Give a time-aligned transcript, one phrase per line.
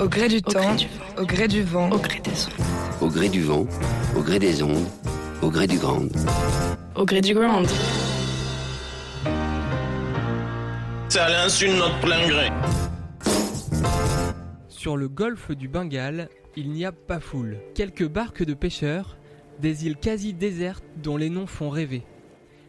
[0.00, 0.76] Au gré du temps,
[1.18, 3.02] au gré du vent, au gré des ondes.
[3.02, 3.66] Au gré du vent,
[4.16, 4.86] au gré des ondes,
[5.42, 6.08] au gré du grand.
[6.96, 7.64] Au gré du grand.
[11.10, 12.48] Ça l'insulte notre plein gré.
[14.70, 17.58] Sur le golfe du Bengale, il n'y a pas foule.
[17.74, 19.18] Quelques barques de pêcheurs,
[19.60, 22.04] des îles quasi désertes dont les noms font rêver.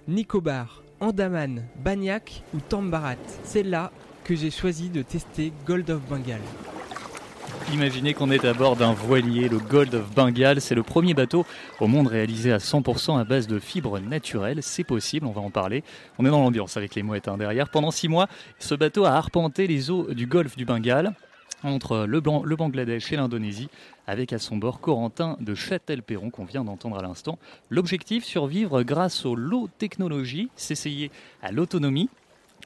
[0.10, 3.94] Nicobar, Andaman, Bagnac ou Tambarat, c'est là
[4.26, 6.42] que j'ai choisi de tester Gold of Bengal.
[7.70, 10.60] Imaginez qu'on est à bord d'un voilier, le Gold of Bengal.
[10.60, 11.46] C'est le premier bateau
[11.80, 14.60] au monde réalisé à 100% à base de fibres naturelles.
[14.62, 15.84] C'est possible, on va en parler.
[16.20, 17.70] On est dans l'ambiance avec les mouettes hein, derrière.
[17.70, 18.28] Pendant six mois,
[18.60, 21.14] ce bateau a arpenté les eaux du Golfe du Bengale
[21.64, 23.70] entre le, Bangladesh et l'Indonésie,
[24.08, 27.38] avec à son bord Corentin de Châtel-Perron qu'on vient d'entendre à l'instant.
[27.70, 32.10] L'objectif, survivre grâce aux low technologies, s'essayer à l'autonomie.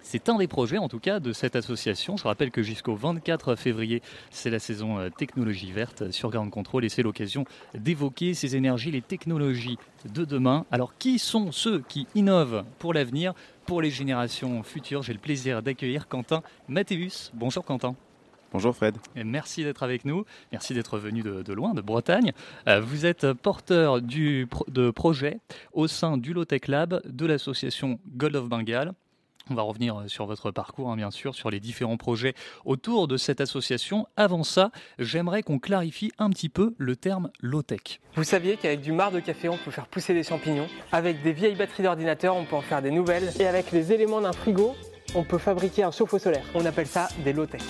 [0.08, 2.16] C'est un des projets en tout cas de cette association.
[2.16, 6.86] Je rappelle que jusqu'au 24 février, c'est la saison euh, technologie verte sur Ground Control
[6.86, 9.80] et c'est l'occasion d'évoquer ces énergies, les technologies
[10.14, 10.68] de demain.
[10.72, 13.34] Alors qui sont ceux qui innovent pour l'avenir,
[13.66, 15.02] pour les générations futures?
[15.02, 17.32] J'ai le plaisir d'accueillir Quentin Mathéus.
[17.34, 17.96] Bonjour Quentin.
[18.54, 18.96] Bonjour Fred.
[19.16, 20.24] Et merci d'être avec nous.
[20.52, 22.32] Merci d'être venu de, de loin, de Bretagne.
[22.68, 25.40] Euh, vous êtes porteur du, de projet
[25.74, 28.94] au sein du Low Tech Lab de l'association Gold of Bengal.
[29.50, 32.34] On va revenir euh, sur votre parcours, hein, bien sûr, sur les différents projets
[32.66, 34.08] autour de cette association.
[34.18, 38.00] Avant ça, j'aimerais qu'on clarifie un petit peu le terme low tech.
[38.16, 41.32] Vous saviez qu'avec du marc de café, on peut faire pousser des champignons Avec des
[41.32, 44.76] vieilles batteries d'ordinateur, on peut en faire des nouvelles Et avec les éléments d'un frigo,
[45.14, 46.46] on peut fabriquer un chauffe-eau solaire.
[46.56, 47.62] On appelle ça des low-tech.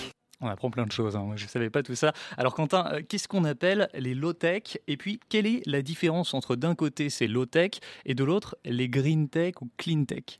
[0.41, 1.31] On apprend plein de choses, hein.
[1.35, 2.13] Je ne savais pas tout ça.
[2.37, 4.77] Alors Quentin, euh, qu'est-ce qu'on appelle les low-tech?
[4.87, 7.71] Et puis, quelle est la différence entre d'un côté ces low-tech
[8.05, 10.39] et de l'autre les green-tech ou clean-tech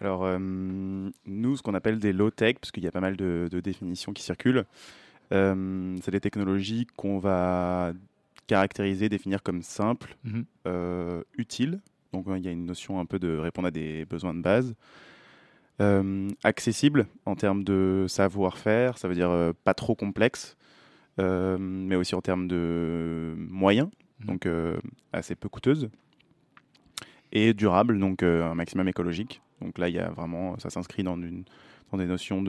[0.00, 3.48] Alors, euh, nous, ce qu'on appelle des low-tech, parce qu'il y a pas mal de,
[3.50, 4.64] de définitions qui circulent,
[5.32, 7.92] euh, c'est des technologies qu'on va
[8.46, 10.44] caractériser, définir comme simples, Mhm.
[10.66, 11.80] euh, utiles.
[12.12, 14.74] Donc, il y a une notion un peu de répondre à des besoins de base.
[16.44, 20.56] Accessible en termes de savoir-faire, ça veut dire pas trop complexe,
[21.18, 23.88] mais aussi en termes de moyens,
[24.20, 24.26] Mhm.
[24.26, 24.48] donc
[25.12, 25.90] assez peu coûteuse,
[27.32, 29.42] et durable, donc un maximum écologique.
[29.60, 32.42] Donc là, il y a vraiment, ça s'inscrit dans, des notions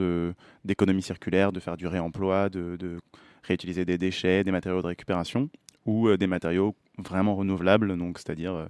[0.64, 2.98] d'économie circulaire, de faire du réemploi, de,
[3.42, 5.48] réutiliser des déchets, des matériaux de récupération,
[5.86, 8.66] ou euh, des matériaux vraiment renouvelables, donc c'est-à-dire euh,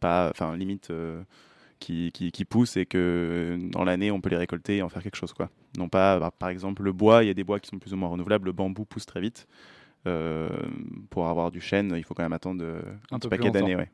[0.00, 1.22] pas, enfin limite euh,
[1.78, 5.16] qui, qui, poussent et que dans l'année on peut les récolter et en faire quelque
[5.16, 5.48] chose quoi.
[5.78, 7.94] Non pas, bah, par exemple le bois, il y a des bois qui sont plus
[7.94, 9.46] ou moins renouvelables, le bambou pousse très vite.
[10.06, 10.48] Euh,
[11.10, 12.80] pour avoir du chêne, il faut quand même attendre euh,
[13.10, 13.74] Un petit paquet d'années.
[13.76, 13.86] Ouais.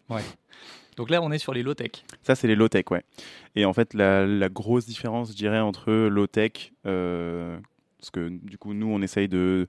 [0.96, 2.04] Donc là, on est sur les low-tech.
[2.22, 3.02] Ça, c'est les low-tech, ouais.
[3.56, 7.56] Et en fait, la, la grosse différence, je dirais, entre low-tech, euh,
[7.98, 9.68] parce que du coup, nous, on essaye de,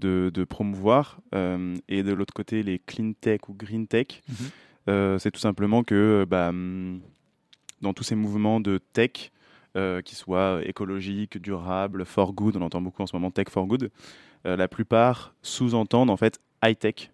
[0.00, 5.18] de, de promouvoir, euh, et de l'autre côté, les clean-tech ou green-tech, Mhm.
[5.18, 7.00] c'est tout simplement que bah, hum,
[7.80, 9.30] dans tous ces mouvements de tech,
[10.04, 13.90] qui soient écologiques, durables, for good, on entend beaucoup en ce moment tech for good,
[14.44, 17.10] la plupart sous-entendent en fait high-tech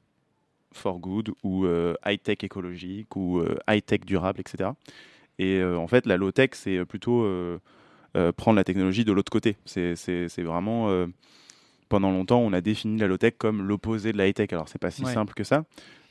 [0.72, 4.75] for good ou euh, high-tech écologique ou euh, high-tech durable, etc.
[5.38, 7.59] Et euh, en fait, la low-tech, c'est plutôt euh,
[8.16, 9.56] euh, prendre la technologie de l'autre côté.
[9.65, 10.88] C'est vraiment...
[10.91, 11.06] euh,
[11.88, 14.53] pendant longtemps, on a défini la low-tech comme l'opposé de la high-tech.
[14.53, 15.12] Alors, c'est pas si Ouais.
[15.15, 15.65] simple que ça,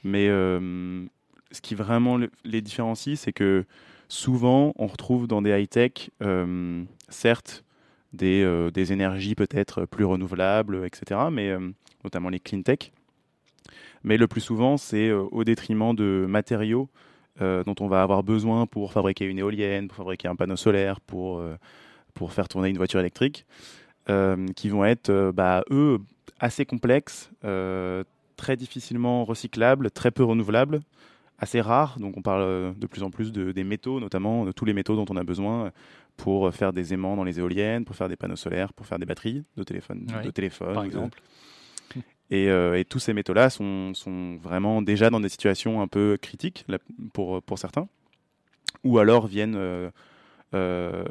[0.06, 1.06] mais euh,
[1.52, 3.66] ce qui vraiment le- les différencie, c'est que
[4.08, 7.65] souvent, on retrouve dans des high-tech, euh, certes,
[8.16, 11.60] des, euh, des énergies peut-être plus renouvelables, etc., mais euh,
[12.04, 12.92] notamment les clean tech.
[14.04, 16.90] Mais le plus souvent, c'est euh, au détriment de matériaux
[17.42, 21.44] dont on va avoir besoin pour fabriquer une éolienne, pour fabriquer un panneau solaire, pour,
[22.30, 23.46] faire tourner une voiture électrique,
[24.56, 26.00] qui vont être, bah, eux,
[26.40, 30.80] assez complexes, très difficilement recyclables, très peu renouvelables,
[31.38, 32.00] assez rares.
[32.00, 34.96] Donc on parle de plus en plus de, des métaux, notamment de tous les métaux
[34.96, 35.74] dont on a besoin
[36.18, 39.06] pour faire des aimants dans les éoliennes, pour faire des panneaux solaires, pour faire des
[39.06, 41.22] batteries de téléphone, de téléphone, par de- exemple.
[42.32, 46.18] Et, euh, et tous ces métaux-là sont, sont, vraiment déjà dans des situations un peu
[46.20, 46.66] critiques
[47.14, 47.88] pour, pour certains,
[48.84, 49.92] ou alors viennent euh,
[50.56, 51.06] euh,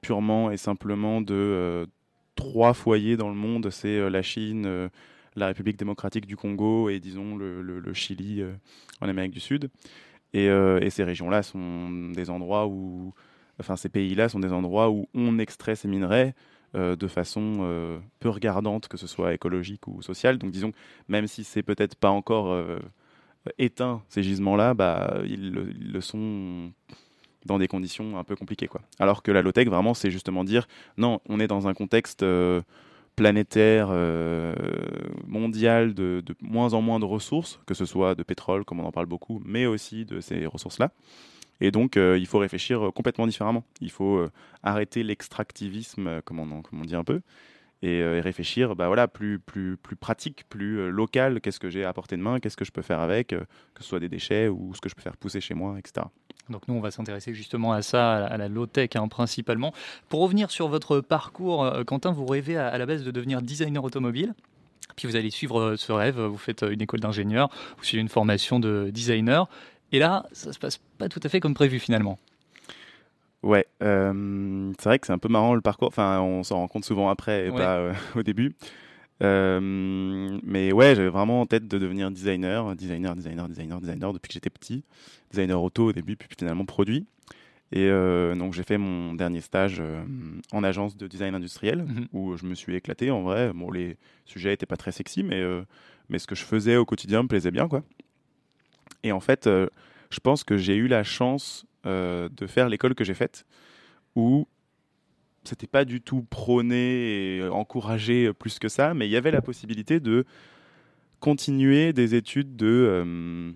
[0.00, 1.88] purement et simplement de
[2.36, 4.88] trois foyers dans le monde, c'est la Chine,
[5.34, 8.44] la République démocratique du Congo et disons le, le, Chili
[9.00, 9.70] en Amérique du Sud.
[10.34, 13.12] Et, et ces régions-là sont des endroits où,
[13.60, 16.34] enfin ces pays-là sont des endroits où on extrait ces minerais
[16.74, 20.36] euh, de façon euh, peu regardante, que ce soit écologique ou sociale.
[20.36, 20.72] Donc disons,
[21.08, 22.78] même si c'est peut-être pas encore euh,
[23.56, 26.70] éteint ces gisements-là, bah, ils, le sont
[27.46, 28.68] dans des conditions un peu compliquées.
[28.98, 30.68] Alors que la low-tech, vraiment, c'est justement dire,
[30.98, 32.22] non, on est dans un contexte
[33.16, 33.88] planétaire,
[35.26, 38.84] mondial, de, de, moins en moins de ressources, que ce soit de pétrole, comme on
[38.84, 40.92] en parle beaucoup, mais aussi de ces ressources-là.
[41.60, 43.64] Et donc, euh, il faut réfléchir euh, complètement différemment.
[43.80, 44.30] Il faut euh,
[44.62, 47.20] arrêter l'extractivisme, comme comme on dit un peu,
[47.82, 51.40] et, réfléchir bah voilà, plus, plus, plus pratique, plus local.
[51.40, 52.40] Qu'est-ce que j'ai à portée de main?
[52.40, 53.46] Qu'est-ce que je peux faire avec Que
[53.80, 56.06] ce soit des déchets ou ce que je peux faire pousser chez moi, etc.
[56.48, 59.74] Donc nous, on va s'intéresser justement à ça, à la low-tech hein, principalement.
[60.08, 64.34] Pour revenir sur votre parcours, Quentin, vous rêvez à la base de devenir designer automobile.
[64.96, 68.58] Puis vous allez suivre ce rêve, vous faites une école d'ingénieur, vous suivez une formation
[68.58, 69.48] de designer.
[69.92, 72.18] Et là, ça se passe pas tout à fait comme prévu finalement.
[73.42, 75.88] Ouais, euh, c'est vrai que c'est un peu marrant le parcours.
[75.88, 78.54] Enfin, on s'en rend compte souvent après et pas euh, au début.
[79.22, 84.28] Euh, mais ouais, j'avais vraiment en tête de devenir designer, designer, designer, designer, designer depuis
[84.28, 84.84] que j'étais petit.
[85.30, 87.06] Designer auto au début, puis finalement produit.
[87.70, 89.82] Et donc j'ai fait mon dernier stage
[90.52, 92.06] en agence de design industriel mhm.
[92.14, 93.52] où je me suis éclaté en vrai.
[93.52, 95.44] Bon, les sujets étaient pas très sexy, mais
[96.08, 97.82] mais ce que je faisais au quotidien me plaisait bien quoi.
[99.02, 99.68] Et en fait, euh,
[100.10, 103.44] je pense que j'ai eu la chance euh, de faire l'école que j'ai faite,
[104.16, 104.46] où
[105.44, 109.42] c'était pas du tout prôné et encouragé plus que ça, mais il y avait la
[109.42, 110.24] possibilité de
[111.20, 113.52] continuer des études de, euh,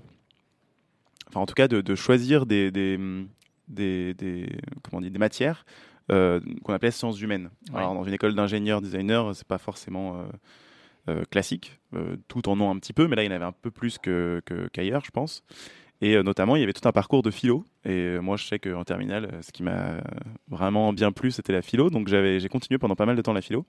[1.29, 2.99] enfin en tout cas de, choisir des, des,
[3.69, 4.49] des,
[4.83, 5.65] comment on dit, des matières
[6.09, 7.51] qu'on appelait sciences humaines.
[7.73, 10.25] Alors dans une école d'ingénieur designer, c'est pas forcément euh,
[11.31, 13.53] classiques, euh, tout en ont un petit peu, mais là il y en avait un
[13.53, 15.45] peu plus qu'ailleurs, que, je pense.
[16.01, 17.65] Et euh, notamment, il y avait tout un parcours de philo.
[17.85, 19.99] Et moi, je sais qu'en terminale, ce qui m'a
[20.49, 21.91] vraiment bien plu, c'était la philo.
[21.91, 23.65] Donc j'ai continué pendant pas mal de temps la philo.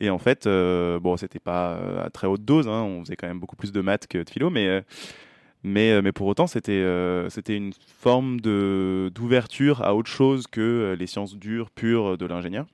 [0.00, 3.40] Et en fait, bon, c'était pas à très haute dose, hein, on faisait quand même
[3.40, 4.82] beaucoup plus de maths que de philo, mais,
[5.64, 6.84] mais, mais pour autant, c'était
[7.28, 12.66] c'était une forme d'ouverture à autre chose que les sciences dures, pures de l'ingénieur.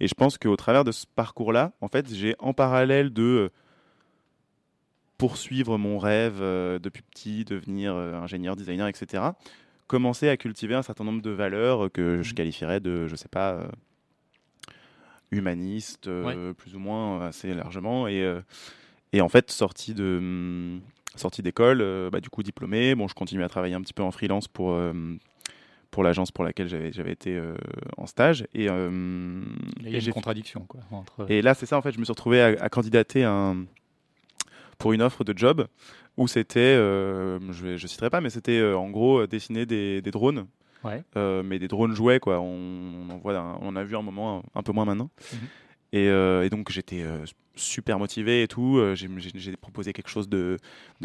[0.00, 3.48] Et je pense qu'au travers de ce parcours-là, en fait, j'ai en parallèle de euh,
[5.18, 9.22] poursuivre mon rêve euh, depuis petit, devenir euh, ingénieur, designer, etc.,
[9.86, 12.34] commencer à cultiver un certain nombre de valeurs que je mmh.
[12.34, 13.68] qualifierais de, je sais pas,
[15.30, 16.10] humanistes,
[16.58, 18.08] plus ou moins assez largement.
[18.08, 18.28] Et,
[19.12, 20.80] et en fait, sorti de hum,
[21.14, 24.10] sortie d'école, bah, du coup diplômé, bon, je continue à travailler un petit peu en
[24.10, 24.76] freelance pour
[25.96, 27.54] pour l'agence pour laquelle j'avais été euh,
[27.96, 28.46] en stage.
[28.52, 29.40] Et, euh,
[29.80, 30.66] il y a une contradiction.
[30.68, 31.24] Quoi, entre...
[31.30, 33.64] Et là, c'est ça, en fait, je me suis retrouvé à, candidater un,
[34.76, 35.66] pour une offre de job
[36.18, 40.46] où c'était, euh, je ne citerai pas, mais c'était en gros dessiner des, des drones.
[40.84, 41.02] Ouais.
[41.42, 42.40] mais des drones jouets, quoi.
[42.40, 45.08] On, on, voit, on a vu un moment, un, peu moins maintenant.
[45.32, 45.38] Mhm.
[45.92, 47.04] Et, et, donc j'étais
[47.56, 48.76] super motivé et tout.
[48.76, 50.58] Euh, j'ai proposé quelque chose de,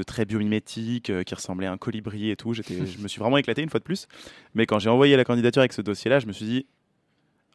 [0.06, 2.54] très biomimétique euh, qui ressemblait à un colibri et tout.
[2.54, 4.08] je me suis vraiment éclaté une fois de plus.
[4.53, 6.65] Mais quand j'ai envoyé la candidature avec ce dossier-là, je me suis dit,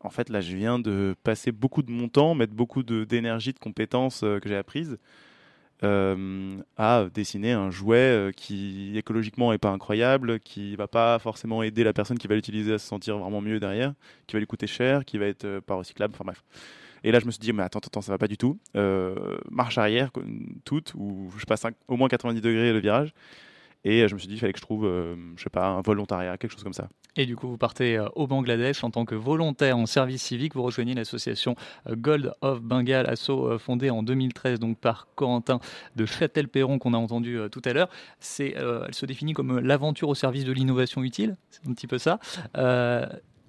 [0.00, 3.58] en fait, là, je viens de passer beaucoup de mon temps, mettre beaucoup d'énergie, de,
[3.58, 4.98] compétences euh, que j'ai apprises
[5.82, 11.92] à dessiner un jouet qui écologiquement est pas incroyable, qui va pas forcément aider la
[11.92, 13.92] personne qui va l'utiliser à se sentir vraiment mieux derrière,
[14.26, 16.14] qui va lui coûter cher, qui va être pas recyclable.
[16.14, 16.42] Enfin bref.
[17.06, 18.58] Et là, je me suis dit, mais attends, attends, ça va pas du tout.
[18.76, 20.10] Euh, marche arrière,
[20.64, 23.14] toute, ou je passe au moins 90 degrés le virage.
[23.84, 25.68] Et euh, je me suis dit, il fallait que je trouve, euh, je sais pas,
[25.68, 26.88] un volontariat, quelque chose comme ça.
[27.16, 30.56] Et du coup, vous partez au Bangladesh en tant que volontaire en service civique.
[30.56, 31.54] Vous rejoignez l'association
[31.88, 35.60] Gold of Bengal, asso fondée en 2013 donc par Corentin
[35.94, 37.88] de Châtel-Perron qu'on a entendu tout à l'heure.
[38.40, 41.36] Elle se définit comme l'aventure au service de l'innovation utile.
[41.50, 42.18] C'est un petit peu ça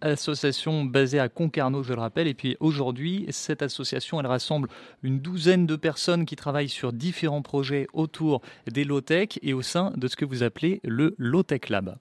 [0.01, 2.27] association basée à Concarneau, je le rappelle.
[2.27, 4.69] Et puis aujourd'hui, cette association, elle rassemble
[5.03, 9.93] une douzaine de personnes qui travaillent sur différents projets autour des low-tech et au sein
[9.95, 11.97] de ce que vous appelez le low-tech lab.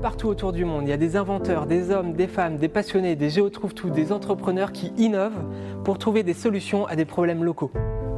[0.00, 3.16] Partout autour du monde, il y a des inventeurs, des hommes, des femmes, des passionnés,
[3.16, 5.44] des géotrouve-tout, des entrepreneurs qui innovent
[5.84, 7.70] pour trouver des solutions à des problèmes locaux.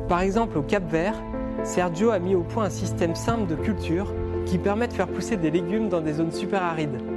[0.09, 1.21] Par exemple, au Cap Vert,
[1.64, 4.14] Sergio a mis au point un système simple de culture
[4.47, 7.15] qui permet de faire pousser des légumes dans des zones super arides.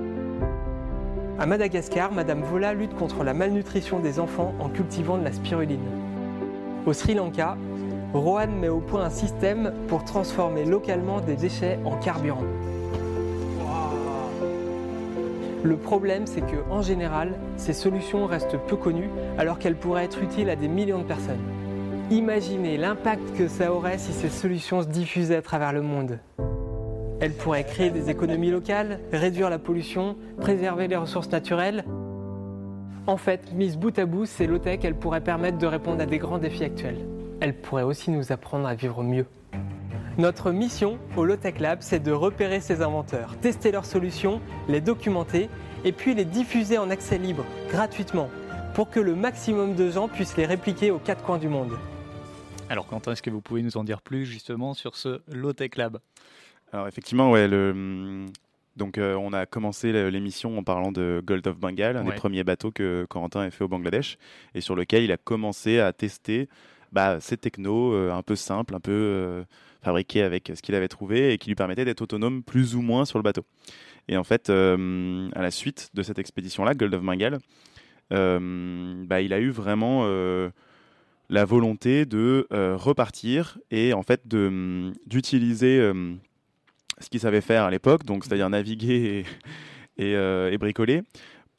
[1.40, 5.80] À Madagascar, Madame Vola lutte contre la malnutrition des enfants en cultivant de la spiruline.
[6.86, 7.56] Au Sri Lanka,
[8.14, 12.44] Rohan met au point un système pour transformer localement des déchets en carburant.
[15.64, 20.22] Le problème, c'est que en général, ces solutions restent peu connues alors qu'elles pourraient être
[20.22, 21.40] utiles à des millions de personnes.
[22.12, 26.20] Imaginez l'impact que ça aurait si ces solutions se diffusaient à travers le monde.
[27.22, 31.84] Elles pourraient créer des économies locales, réduire la pollution, préserver les ressources naturelles.
[33.08, 36.18] En fait, mise bout à bout, ces low-tech, elles pourraient permettre de répondre à des
[36.18, 37.06] grands défis actuels.
[37.42, 39.26] Elles pourraient aussi nous apprendre à vivre mieux.
[40.18, 45.50] Notre mission au Low-Tech Lab, c'est de repérer ces inventeurs, tester leurs solutions, les documenter
[45.84, 48.30] et puis les diffuser en accès libre, gratuitement,
[48.74, 51.78] pour que le maximum de gens puissent les répliquer aux quatre coins du monde.
[52.70, 56.00] Alors Quentin, est-ce que vous pouvez nous en dire plus justement sur ce Low-Tech Lab?
[56.72, 58.28] Alors effectivement, ouais, le,
[58.80, 62.44] donc euh, on a commencé l'émission en parlant de Gold of Bengal, un des premiers
[62.44, 64.18] bateaux que Corentin a fait au Bangladesh,
[64.56, 66.48] et sur lequel il a commencé à tester
[66.92, 69.44] bah, ces technos euh, un peu simples, un peu euh,
[69.82, 73.06] fabriqués avec ce qu'il avait trouvé et qui lui permettaient d'être autonome plus ou moins
[73.06, 73.46] sur le bateau.
[74.08, 77.38] Et en fait, à la suite de cette expédition-là, Gold of Bengal,
[78.10, 80.04] bah, il a eu vraiment
[81.30, 85.94] la volonté de repartir et en fait d'utiliser
[87.00, 89.26] ce qu'il savait faire à l'époque, donc c'est-à-dire naviguer
[89.98, 90.12] et,
[90.54, 91.04] et bricoler,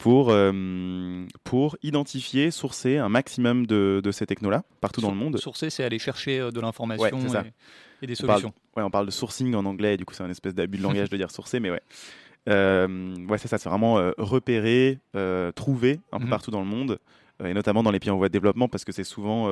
[0.01, 5.37] pour, euh, pour identifier, sourcer un maximum de, de ces technos-là partout dans le monde.
[5.37, 7.19] Sourcer, c'est aller chercher euh, de l'information
[8.01, 8.23] et, des solutions.
[8.25, 8.43] On parle,
[8.77, 11.09] ouais, on parle de sourcing en anglais, du coup c'est un espèce d'abus de langage
[11.11, 11.81] de dire sourcer, mais ouais.
[12.49, 14.97] Euh, ouais, c'est ça, c'est vraiment repérer,
[15.55, 16.29] trouver un peu mhm.
[16.31, 16.97] partout dans le monde,
[17.45, 19.47] et notamment dans les pays en voie de développement, parce que c'est souvent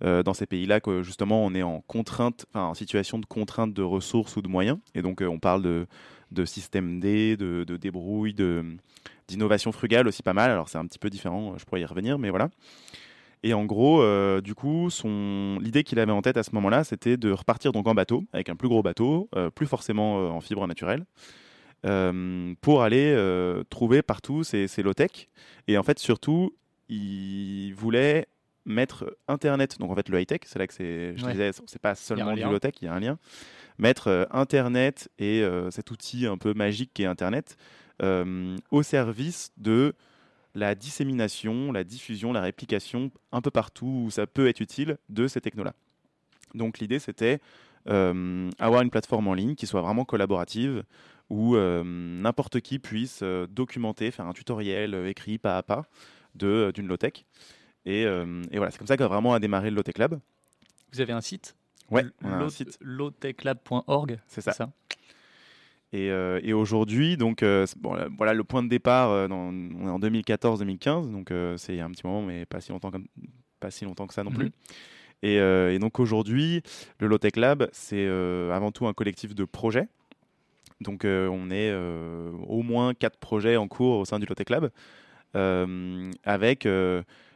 [0.00, 4.36] dans ces pays-là que justement on est en contrainte, en situation de contrainte de ressources
[4.36, 5.86] ou de moyens, et donc on parle de,
[6.30, 8.34] de système D, de, de débrouille,
[9.28, 10.50] d'innovation frugale aussi pas mal.
[10.50, 12.50] Alors c'est un petit peu différent, je pourrais y revenir, mais voilà.
[13.46, 15.58] Et en gros, euh, du coup, son...
[15.60, 18.48] l'idée qu'il avait en tête à ce moment-là, c'était de repartir donc en bateau, avec
[18.48, 21.04] un plus gros bateau, euh, plus forcément euh, en fibre naturelle,
[22.62, 23.14] pour aller
[23.68, 25.28] trouver partout ces, ces low-tech.
[25.68, 26.54] Et en fait, surtout,
[26.88, 28.26] il voulait
[28.64, 31.94] mettre Internet, donc en fait le high-tech, c'est là que c'est, je disais, c'est pas
[31.94, 33.18] seulement du low-tech, il y a un lien.
[33.78, 37.56] Mettre Internet et cet outil un peu magique qui est Internet
[38.02, 39.94] euh, au service de
[40.56, 45.28] la dissémination, la diffusion, la réplication un peu partout où ça peut être utile de
[45.28, 45.74] ces technos-là.
[46.54, 47.38] Donc l'idée c'était
[47.88, 50.82] euh, avoir une plateforme en ligne qui soit vraiment collaborative
[51.30, 55.84] où euh, n'importe qui puisse documenter, faire un tutoriel écrit pas à pas
[56.34, 57.24] d'une low-tech.
[57.86, 60.18] Et, et, voilà, c'est comme ça qu'a vraiment a démarré le Low-Tech Lab.
[60.92, 61.54] Vous avez un site?
[61.90, 62.78] Ouais, on a un site.
[62.80, 64.52] lowtechlab.org, c'est ça.
[64.52, 64.70] ça?
[65.94, 69.10] Euh, et, aujourd'hui, donc euh, bon, euh, voilà le point de départ.
[69.30, 72.90] on est en 2014-2015, donc c'est un petit moment, mais pas si longtemps,
[73.60, 74.36] pas si longtemps que ça non mhm.
[74.36, 74.52] plus.
[75.22, 76.62] Et, donc aujourd'hui,
[76.98, 79.88] le Lotech Lab, c'est avant tout un collectif de projets.
[80.80, 84.70] Donc on est au moins quatre projets en cours au sein du Lotech Lab,
[86.24, 86.68] avec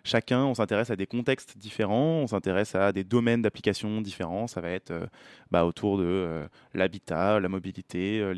[0.08, 4.46] chacun, on s'intéresse à des contextes différents, on s'intéresse à des domaines d'application différents.
[4.46, 5.06] Ça va être euh,
[5.50, 8.32] bah, autour de euh, l'habitat, la mobilité, euh,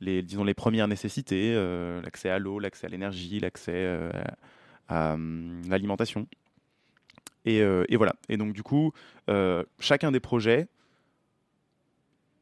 [0.00, 1.54] les, disons les premières nécessités,
[2.04, 3.98] l'accès à l'eau, l'accès à l'énergie, l'accès
[4.88, 6.26] à, hum, l'alimentation.
[7.44, 7.62] Et,
[7.96, 8.14] voilà.
[8.28, 8.92] Et donc du coup,
[9.80, 10.68] chacun des projets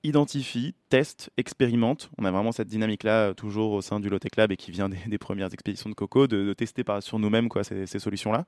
[0.06, 2.10] identifie, teste, expérimente.
[2.18, 5.18] On a vraiment cette dynamique-là toujours au sein du Lotec Lab et qui vient des,
[5.18, 8.46] premières expéditions de Coco, de, tester par, sur nous-mêmes ces, solutions-là.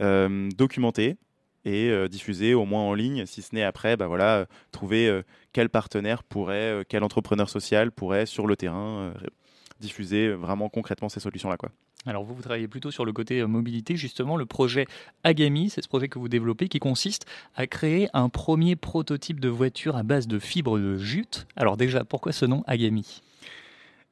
[0.00, 1.16] Euh, documenter
[1.64, 5.22] et euh, diffuser au moins en ligne, si ce n'est après, bah voilà, trouver euh,
[5.52, 9.14] quel partenaire pourrait, quel entrepreneur social pourrait sur le terrain
[9.78, 11.56] diffuser vraiment concrètement ces solutions-là.
[12.04, 14.86] Alors vous, vous travaillez plutôt sur le côté euh, mobilité, justement, le projet
[15.22, 19.48] Agami, c'est ce projet que vous développez qui consiste à créer un premier prototype de
[19.48, 21.46] voiture à base de fibres de jute.
[21.54, 23.22] Alors déjà, pourquoi ce nom Agami?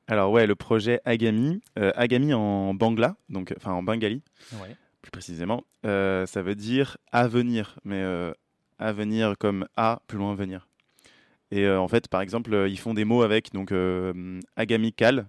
[0.06, 4.22] Alors ouais, le projet Agami, euh, Agami en bangla, donc enfin en bengali,
[5.02, 8.04] plus précisément, euh, ça veut dire avenir, mais
[8.78, 10.68] avenir comme A plus loin venir.
[11.52, 13.72] Et en fait, par exemple, ils font des mots avec donc
[14.56, 15.26] Agami Kal,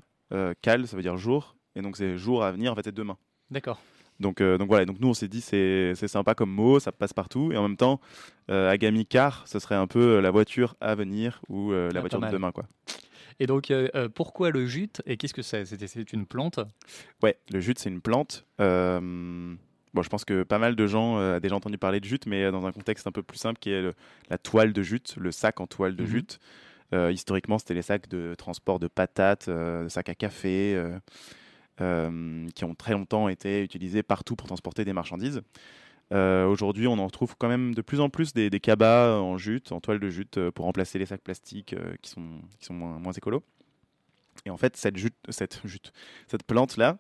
[0.62, 3.18] Kal ça veut dire jour, et donc c'est jour à venir, en fait c'est demain.
[3.50, 3.82] D'accord.
[4.22, 7.12] Donc, euh, donc voilà, donc nous on s'est dit c'est sympa comme mot, ça passe
[7.12, 7.52] partout.
[7.52, 8.00] Et en même temps,
[8.50, 12.00] euh, Agami Car, ce serait un peu euh, la voiture à venir ou la ah,
[12.00, 12.52] voiture de demain.
[12.52, 12.66] quoi.
[13.40, 13.74] Et donc
[14.14, 15.66] pourquoi le jute et qu'est-ce que c'est?
[15.66, 16.60] C'est une plante?
[17.24, 18.46] Ouais, le jute c'est une plante.
[19.94, 22.50] Bon, je pense que pas mal de gens ont déjà entendu parler de jute, mais
[22.52, 23.84] dans un contexte un peu plus simple qui est
[24.30, 26.10] la toile de jute, le sac en toile de mhm.
[26.10, 26.40] jute.
[26.94, 30.80] historiquement, c'était les sacs de transport de patates, de sacs à café.
[31.82, 35.42] Euh, qui ont très longtemps été utilisés partout pour transporter des marchandises.
[36.14, 39.38] Euh, aujourd'hui, on en retrouve quand même de plus en plus des, des cabas en
[39.38, 42.74] jute, en toile de jute, euh, pour remplacer les sacs plastiques qui sont, qui sont
[42.74, 43.44] moins, moins écolos.
[44.46, 45.92] Et en fait, cette, jute, cette, jute,
[46.28, 46.98] cette plante-là,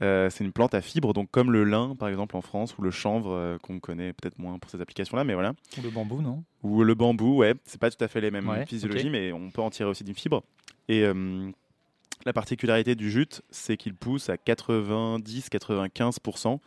[0.00, 2.82] euh, c'est une plante à fibres, donc comme le lin, par exemple, en France, ou
[2.82, 5.54] le chanvre, euh, qu'on connaît peut-être moins pour ces applications-là, mais voilà.
[5.76, 6.44] Ou le bambou, non?
[6.62, 9.50] Ou le bambou, ouais, c'est pas tout à fait les mêmes Ouais, physiologies, mais on
[9.50, 10.44] peut en tirer aussi d'une fibre.
[10.88, 11.50] Et euh,
[12.28, 16.60] la particularité du jute, c'est qu'il pousse à 90-95%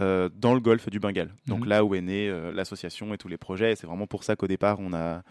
[0.00, 1.30] euh, dans le golfe du Bengale.
[1.46, 1.68] Donc Mhm.
[1.68, 3.72] là où est née euh, l'association et tous les projets.
[3.72, 5.22] Et c'est vraiment pour ça qu'au départ, on a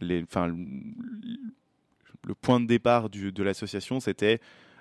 [0.00, 0.24] les,
[2.26, 4.40] le, point de départ du- de l'association, c'était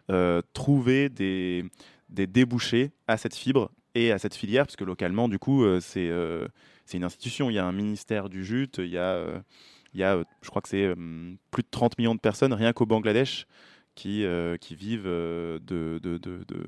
[0.10, 1.66] euh, trouver des,
[2.10, 5.80] des débouchés à cette fibre et à cette filière, parce que localement, du coup, euh,
[5.80, 6.48] c'est euh,
[6.94, 7.50] une institution.
[7.50, 9.40] Il y a un ministère du jute, il y a, euh,
[9.94, 10.94] il y a je crois que c'est
[11.52, 13.46] plus de 30 millions de personnes, rien qu'au Bangladesh,
[13.96, 16.66] qui, euh, qui vivent euh, de, de, de, de-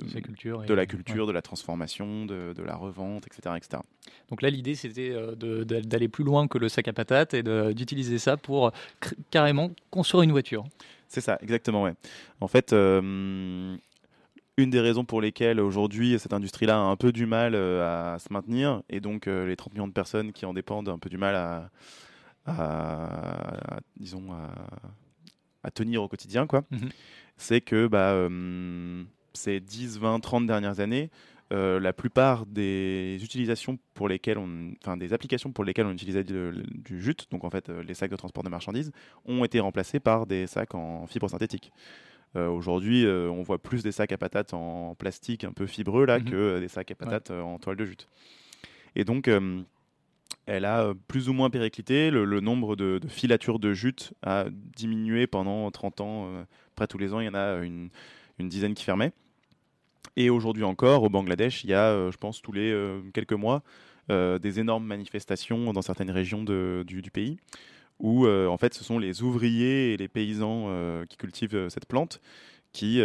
[0.69, 1.27] et- la culture, ouais.
[1.27, 3.55] de la transformation, de, de la revente, etc.
[3.57, 3.81] etc.
[4.29, 7.41] Donc là, l'idée, c'était euh, d'aller plus loin que le sac à patates et
[7.73, 8.71] d'utiliser ça pour
[9.31, 10.63] carrément construire une voiture.
[11.07, 11.93] C'est ça, exactement, ouais.
[12.41, 13.75] En fait, euh,
[14.57, 18.31] une des raisons pour lesquelles aujourd'hui cette industrie-là a un peu du mal à se
[18.31, 21.09] maintenir, et donc euh, les 30 millions de personnes qui en dépendent ont un peu
[21.09, 21.69] du mal à,
[22.45, 24.49] à- à- disons, à,
[25.65, 26.89] à tenir au quotidien, quoi, Mhm.
[27.37, 29.03] c'est que bah, euh,
[29.33, 31.09] ces 10, 20, 30 dernières années,
[31.53, 36.23] euh, la plupart des utilisations pour lesquelles on, enfin des applications pour lesquelles on utilisait
[36.23, 38.91] du, du jute, donc en fait euh, les sacs de transport de marchandises,
[39.25, 41.71] ont été remplacés par des sacs en fibre synthétique.
[42.35, 46.05] Euh, Aujourd'hui, euh, on voit plus des sacs à patates en plastique un peu fibreux
[46.05, 46.25] là Mhm.
[46.25, 48.07] que des sacs à patates en toile de jute.
[48.95, 49.29] Et donc,
[50.45, 52.11] elle a euh, plus ou moins périclité.
[52.11, 56.25] Le, nombre de, filatures de jute a diminué pendant 30 ans.
[56.27, 56.43] euh,
[56.75, 57.89] près tous les ans, il y en a une,
[58.39, 59.13] dizaine qui fermaient.
[60.17, 62.73] Et aujourd'hui encore, au Bangladesh, il y a, euh, je pense, tous les
[63.13, 63.63] quelques mois,
[64.09, 67.37] des énormes manifestations dans certaines régions du, pays,
[67.97, 70.69] où en fait, ce sont les ouvriers et les paysans
[71.09, 72.21] qui cultivent cette plante
[72.75, 73.01] qui,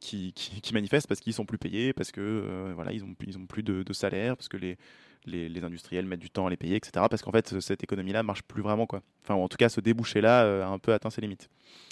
[0.00, 3.46] qui, manifestent parce qu'ils sont plus payés, parce que euh, voilà, ils ont, ils ont
[3.46, 4.78] plus de salaire, parce que les,
[5.26, 7.06] les, industriels mettent du temps à les payer, etc.
[7.08, 9.02] Parce qu'en fait, cette économie-là marche plus vraiment, quoi.
[9.22, 11.48] Enfin, en tout cas, ce débouché-là euh, a un peu atteint ses limites.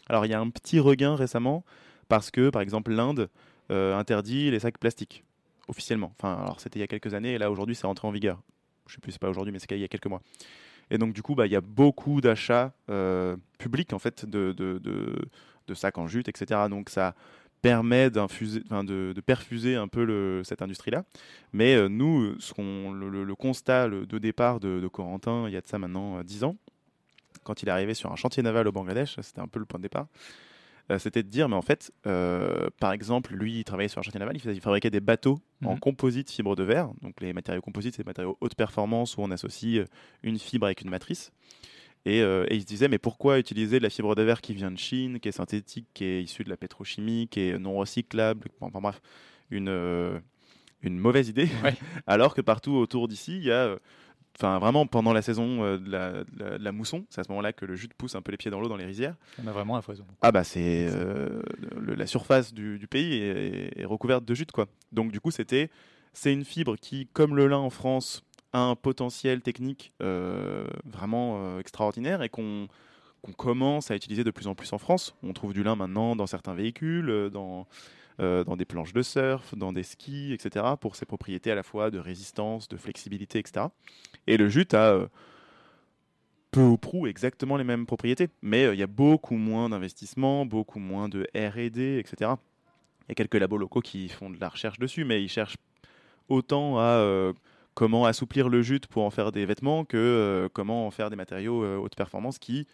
[0.09, 1.65] Alors, il y a un petit regain récemment
[2.09, 3.29] parce que, par exemple, l'Inde
[3.71, 5.25] euh, interdit les sacs plastiques
[5.69, 6.13] officiellement.
[6.19, 8.43] Enfin, alors c'était il y a quelques années, et là aujourd'hui, c'est rentré en vigueur.
[8.87, 10.21] Je sais plus, c'est pas aujourd'hui, mais c'est il y a quelques mois.
[10.91, 14.53] Et donc, du coup, bah, il y a beaucoup d'achats euh, publics en fait de,
[14.53, 16.63] de sacs en jute, etc.
[16.69, 17.15] Donc, ça
[17.63, 21.05] permet d'infuser, enfin, de, de perfuser un peu le, cette industrie-là.
[21.53, 25.55] Mais euh, nous, ce qu'on, le, le- le constat de départ de, de Corentin, il
[25.55, 26.57] y a de ça maintenant euh, 10 ans,
[27.45, 29.79] quand il est arrivé sur un chantier naval au Bangladesh, c'était un peu le point
[29.79, 30.07] de départ,
[30.91, 34.03] euh, c'était de dire, mais en fait, euh, par exemple, lui, il travaillait sur un
[34.03, 35.79] chantier naval, il, il fabriquait des bateaux en Mhm.
[35.81, 36.91] composite fibre de verre.
[37.03, 39.87] Donc les matériaux composites, c'est des matériaux haute performance où on associe
[40.25, 41.31] une fibre avec une matrice.
[42.05, 44.55] Et, euh, et il se disait, mais pourquoi utiliser de la fibre de verre qui
[44.55, 47.75] vient de Chine, qui est synthétique, qui est issue de la pétrochimie, qui est non
[47.77, 49.01] recyclable, enfin bref,
[49.51, 50.19] une, euh,
[50.83, 51.75] une mauvaise idée, Ouais.
[52.09, 53.79] alors que partout autour d'ici, il y a, euh,
[54.37, 57.25] enfin vraiment pendant la saison euh, de, la, de la- de la mousson, c'est à
[57.25, 59.15] ce moment-là que le jute pousse un peu les pieds dans l'eau dans les rizières.
[59.41, 60.05] On a vraiment à foison.
[60.23, 60.89] Ah bah c'est
[61.87, 64.67] la surface du, du pays est, est recouverte de jute quoi.
[64.91, 65.71] Donc du coup c'était
[66.13, 71.61] c'est une fibre qui comme le lin en France un potentiel technique euh, vraiment euh,
[71.61, 72.69] extraordinaire et qu'on
[73.37, 75.15] commence à utiliser de plus en plus en France.
[75.23, 79.73] On trouve du lin maintenant dans certains véhicules, euh, dans des planches de surf, dans
[79.73, 80.67] des skis, etc.
[80.81, 83.67] pour ses propriétés à la fois de résistance, de flexibilité, etc.
[84.27, 85.09] Et le jute a
[86.51, 90.79] peu ou prou exactement les mêmes propriétés, mais il y a beaucoup moins d'investissement, beaucoup
[90.79, 92.33] moins de R&D, etc.
[93.09, 95.57] Il y a quelques labos locaux qui font de la recherche dessus, mais ils cherchent
[96.29, 97.33] autant à
[97.75, 101.17] comment assouplir le jute pour en faire des vêtements que euh, comment en faire des
[101.17, 102.67] matériaux euh, haute performance qui,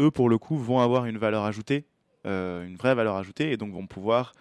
[0.00, 1.84] eux, pour le coup, vont avoir une valeur ajoutée,
[2.26, 4.32] euh, une vraie valeur ajoutée, et donc vont pouvoir,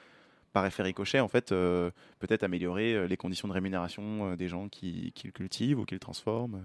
[0.53, 5.27] par effet ricochet, en fait, peut-être améliorer les conditions de rémunération des gens qui, qui
[5.27, 6.63] le cultivent ou qui le transforment.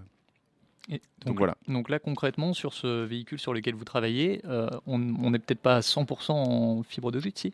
[0.88, 1.56] Et Donc voilà.
[1.66, 4.42] Donc là, concrètement, sur ce véhicule sur lequel vous travaillez,
[4.86, 7.52] on n'est peut-être pas à 100% en fibre de jute, si?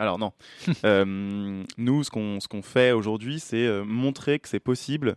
[0.00, 0.32] Alors non.
[0.84, 5.16] Euh, nous, ce qu'on ce qu'on fait aujourd'hui, c'est euh, montrer que c'est possible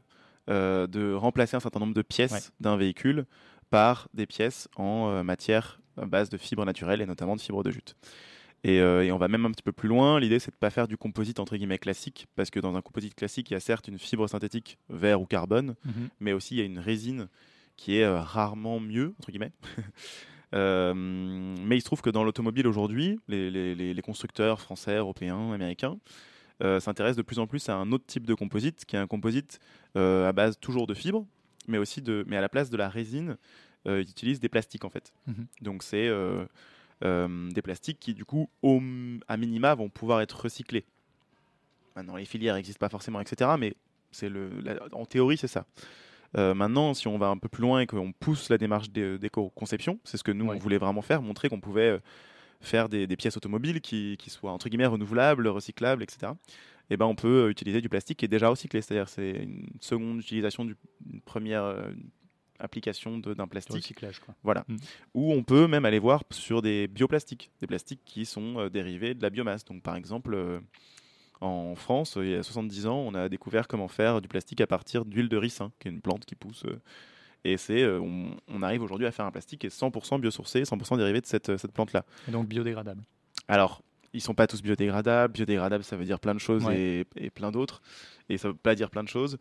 [0.50, 2.40] euh, de remplacer un certain nombre de pièces Ouais.
[2.60, 3.26] d'un véhicule
[3.70, 7.64] par des pièces en euh, matière à base de fibres naturelles et notamment de fibres
[7.64, 7.96] de jute.
[8.66, 10.20] Et, euh, et on va même un petit peu plus loin.
[10.20, 12.82] L'idée, c'est de ne pas faire du composite entre guillemets classique, parce que dans un
[12.82, 15.76] composite classique, il y a certes une fibre synthétique verre ou carbone,
[16.20, 17.28] mais aussi il y a une résine
[17.78, 19.52] qui est euh, rarement mieux, entre guillemets.
[20.54, 24.96] Euh, mais il se trouve que dans l'automobile aujourd'hui, les, les- les- les constructeurs français,
[24.98, 25.98] européens, américains
[26.80, 29.60] s'intéresse de plus en plus à un autre type de composite, qui est un composite
[29.96, 31.26] à base toujours de fibres,
[31.68, 33.36] mais aussi de, mais à la place de la résine,
[33.86, 35.12] ils utilisent des plastiques en fait.
[35.28, 35.46] Mhm.
[35.62, 36.10] Donc c'est
[37.02, 38.82] des plastiques qui du coup, au,
[39.28, 40.86] à minima, vont pouvoir être recyclés.
[41.98, 43.52] Maintenant, les filières n'existent pas forcément, etc.
[43.60, 43.76] Mais
[44.12, 44.50] c'est le,
[44.94, 45.66] en théorie, c'est ça.
[46.38, 50.00] Euh, maintenant, si on va un peu plus loin et qu'on pousse la démarche d'éco-conception,
[50.04, 52.00] c'est ce que nous, on voulait vraiment faire, montrer qu'on pouvait euh,
[52.62, 56.32] faire des, pièces automobiles qui, soient entre guillemets renouvelables, recyclables, etc.
[56.90, 59.32] Et eh ben, on peut euh, utiliser du plastique qui est déjà recyclé, c'est-à-dire c'est
[59.32, 61.76] une seconde utilisation d'une première
[62.60, 63.76] application d'un plastique.
[63.76, 64.36] Recyclage, quoi.
[64.44, 64.66] Voilà.
[64.68, 64.78] Mm.
[65.14, 69.22] Ou on peut même aller voir sur des bioplastiques, des plastiques qui sont dérivés de
[69.22, 69.64] la biomasse.
[69.66, 70.62] Donc, par exemple
[71.42, 74.68] en France, il y a 70 ans, on a découvert comment faire du plastique à
[74.68, 76.64] partir d'huile de ricin, qui est une plante qui pousse.
[76.66, 76.80] Euh,
[77.44, 80.98] et c'est, euh, on, arrive aujourd'hui à faire un plastique qui est 100% biosourcé, 100%
[80.98, 82.06] dérivé de cette, cette plante-là.
[82.30, 83.04] Et donc biodégradable.
[83.50, 83.82] Alors,
[84.14, 85.34] ils sont pas tous biodégradables.
[85.34, 87.82] Biodégradable, ça veut dire plein de choses et, plein d'autres.
[88.30, 89.38] Et ça veut pas dire plein de choses.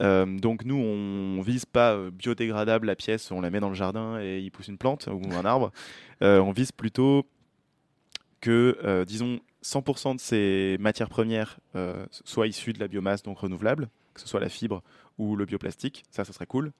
[0.00, 4.18] Euh, donc nous, on vise pas biodégradable la pièce, on la met dans le jardin
[4.20, 5.70] et il pousse une plante ou un arbre.
[6.22, 7.26] on vise plutôt
[8.40, 13.88] que, disons, 100% de ces matières premières euh, soient issues de la biomasse, donc renouvelable,
[14.14, 14.82] que ce soit la fibre
[15.18, 16.04] ou le bioplastique.
[16.10, 16.72] Ça, ça serait cool.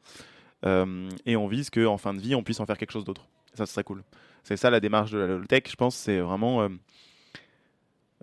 [0.65, 3.27] Euh, et on vise qu'en fin de vie, on puisse en faire quelque chose d'autre.
[3.55, 4.03] Ça, ce serait cool.
[4.45, 6.69] C'est ça la démarche de la tech, je pense, c'est vraiment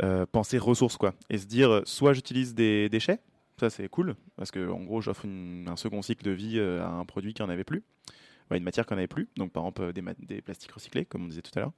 [0.03, 1.13] euh, penser ressources, quoi.
[1.29, 3.19] Et se dire, soit j'utilise des déchets,
[3.57, 7.05] ça c'est cool, parce que en gros, j'offre un second cycle de vie à un
[7.05, 7.83] produit qui n'en avait plus,
[8.51, 11.41] une matière qui n'en avait plus, donc par exemple des plastiques recyclés, comme on disait
[11.41, 11.73] tout à l'heure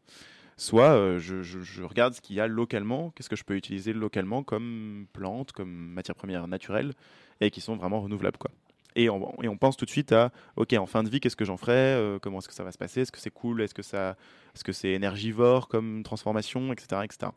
[0.58, 4.44] soit euh, je, regarde ce qu'il y a localement, qu'est-ce que je peux utiliser localement
[4.44, 6.94] comme plante, comme matière première naturelle,
[7.40, 8.38] et qui sont vraiment renouvelables.
[8.38, 8.52] Quoi.
[8.96, 11.36] Et on, et on pense tout de suite à, ok, en fin de vie, qu'est-ce
[11.36, 13.62] que j'en ferai euh, Comment est-ce que ça va se passer Est-ce que c'est cool
[13.62, 14.18] Est-ce que, ça,
[14.54, 17.02] est-ce que c'est énergivore comme transformation, etc.
[17.04, 17.32] etc.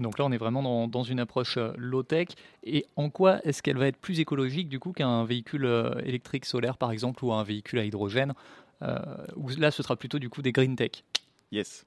[0.00, 2.28] Donc là, on est vraiment dans, une approche euh, low-tech.
[2.64, 5.66] Et en quoi est-ce qu'elle va être plus écologique du coup qu'un véhicule
[6.04, 8.34] électrique solaire, par exemple, ou un véhicule à hydrogène
[8.80, 11.02] là, ce sera plutôt du coup des green tech?
[11.50, 11.84] Yes.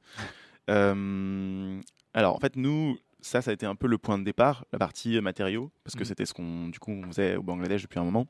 [0.69, 1.79] Euh,
[2.13, 4.79] alors, en fait, nous, ça, ça a été un peu le point de départ, la
[4.79, 6.05] partie matériaux, parce que mmh.
[6.05, 8.27] c'était ce qu'on du coup, on faisait au Bangladesh depuis un moment.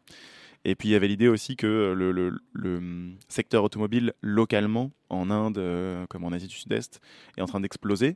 [0.64, 2.12] Et puis, il y avait l'idée aussi que le,
[2.54, 7.00] le, secteur automobile, localement, en Inde, euh, comme en Asie du Sud-Est,
[7.38, 8.16] est en train d'exploser.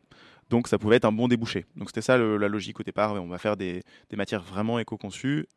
[0.52, 1.66] Donc, ça pouvait être un bon débouché.
[1.76, 3.14] Donc, c'était ça la logique au départ.
[3.14, 5.48] On va faire des, des matières vraiment éco-conçues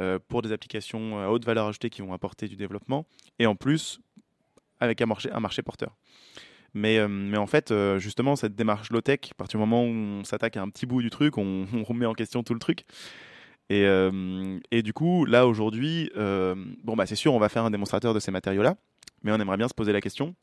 [0.00, 3.06] euh, pour des applications à haute valeur ajoutée qui vont apporter du développement.
[3.38, 4.00] Et en plus,
[4.80, 5.96] avec un marché, un marché porteur.
[6.74, 9.88] Mais, euh, mais en fait, euh, justement, cette démarche low-tech, à partir du moment où
[9.88, 12.84] on s'attaque à un petit bout du truc, on, remet en question tout le truc.
[13.68, 17.70] Et, euh, et du coup, là, aujourd'hui, bon, bah, c'est sûr, on va faire un
[17.70, 18.76] démonstrateur de ces matériaux-là,
[19.22, 20.34] mais on aimerait bien se poser la question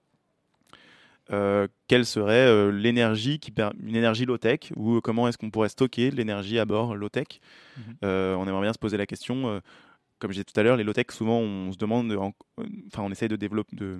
[1.87, 3.53] quelle serait l'énergie qui
[3.85, 7.39] une énergie low tech ou comment est-ce qu'on pourrait stocker l'énergie à bord low tech
[7.77, 7.97] mhm.
[8.01, 9.61] on aimerait bien se poser la question
[10.17, 13.11] comme je disais tout à l'heure les low tech souvent on se demande enfin on
[13.11, 13.99] essaye de développer de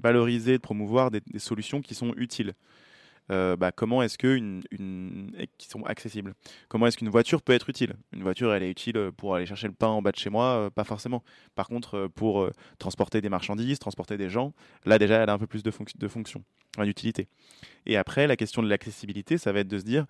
[0.00, 2.54] valoriser, de promouvoir des, solutions qui sont utiles.
[3.30, 4.62] Euh, bah, comment est-ce que une,
[5.58, 6.34] qui sont accessibles?
[6.68, 7.94] Comment est-ce qu'une voiture peut être utile?
[8.14, 10.44] Une voiture, elle est utile pour aller chercher le pain en bas de chez moi,
[10.44, 11.22] euh, pas forcément.
[11.54, 14.54] Par contre, euh, pour transporter des marchandises, transporter des gens,
[14.86, 16.42] là déjà, elle a un peu plus de, de fonction,
[16.78, 17.28] d'utilité.
[17.84, 20.06] Et après, la question de l'accessibilité, ça va être de se dire,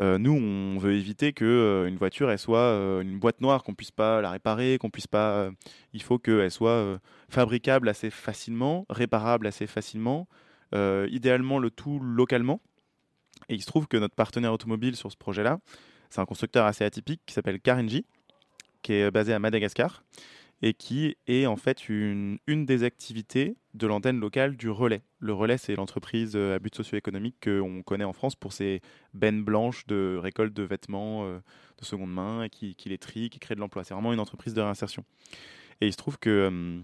[0.00, 3.90] nous, on veut éviter que euh, une voiture soit euh, une boîte noire, qu'on puisse
[3.90, 5.50] pas la réparer, qu'on puisse pas.
[5.92, 10.28] il faut qu'elle soit fabricable assez facilement, réparable assez facilement,
[10.72, 12.60] idéalement le tout localement.
[13.48, 15.58] Et il se trouve que notre partenaire automobile sur ce projet-là,
[16.10, 18.04] c'est un constructeur assez atypique qui s'appelle Karenji,
[18.82, 20.02] qui est basé à Madagascar
[20.62, 25.02] et qui est en fait une, une des activités de l'antenne locale du Relais.
[25.20, 28.80] Le Relais, c'est l'entreprise euh, à but socio-économique qu'on connaît en France pour ses
[29.14, 31.38] bennes blanches de récolte de vêtements euh,
[31.78, 33.84] de seconde main, et qui, les trie, qui crée de l'emploi.
[33.84, 35.04] C'est vraiment une entreprise de réinsertion.
[35.80, 36.80] Et il se trouve que, euh,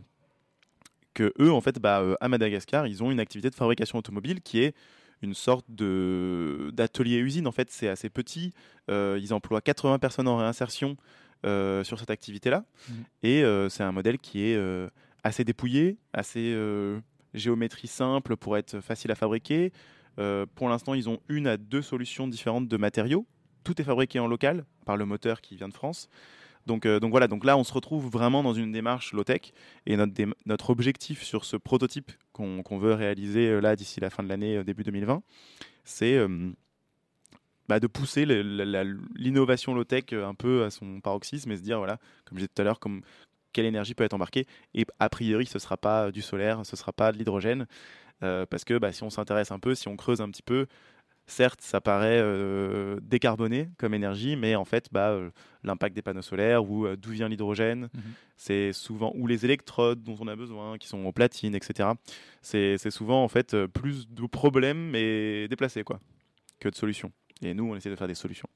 [1.15, 4.61] que eux, en fait, bah, à Madagascar, ils ont une activité de fabrication automobile qui
[4.61, 4.75] est
[5.23, 7.47] une sorte d'atelier-usine.
[7.47, 8.53] En fait, c'est assez petit.
[8.89, 10.97] ils emploient 80 personnes en réinsertion
[11.45, 12.65] sur cette activité-là.
[12.89, 12.93] Mmh.
[13.23, 14.89] Et euh, c'est un modèle qui est euh,
[15.23, 16.57] assez dépouillé, assez
[17.35, 19.73] géométrie simple pour être facile à fabriquer.
[20.55, 23.27] pour l'instant, ils ont une à deux solutions différentes de matériaux.
[23.65, 26.09] Tout est fabriqué en local par le moteur qui vient de France.
[26.67, 29.53] Donc, donc voilà, donc là on se retrouve vraiment dans une démarche low-tech
[29.85, 30.15] et notre,
[30.47, 34.83] notre objectif sur ce prototype qu'on veut réaliser là d'ici la fin de l'année, début
[34.83, 35.23] 2020,
[35.85, 36.19] c'est
[37.69, 41.99] bah, de pousser l'innovation low-tech euh, un peu à son paroxysme et se dire, voilà,
[42.25, 43.03] comme je disais tout à l'heure, comme,
[43.53, 44.47] quelle énergie peut être embarquée.
[44.75, 47.67] Et a priori, ce ne sera pas du solaire, ce ne sera pas de l'hydrogène.
[48.23, 50.67] Euh, parce que bah, si on s'intéresse un peu, si on creuse un petit peu,
[51.27, 55.31] certes, ça paraît euh, décarboné comme énergie, mais en fait, bah, euh,
[55.63, 58.03] l'impact des panneaux solaires ou d'où vient l'hydrogène, Mhm.
[58.37, 61.91] c'est souvent ou les électrodes dont on a besoin, qui sont en platine, etc.
[62.43, 65.99] C'est souvent en fait plus de problèmes mais déplacés quoi
[66.61, 67.11] que de solutions.
[67.43, 68.49] Et nous, on essaie de faire des solutions.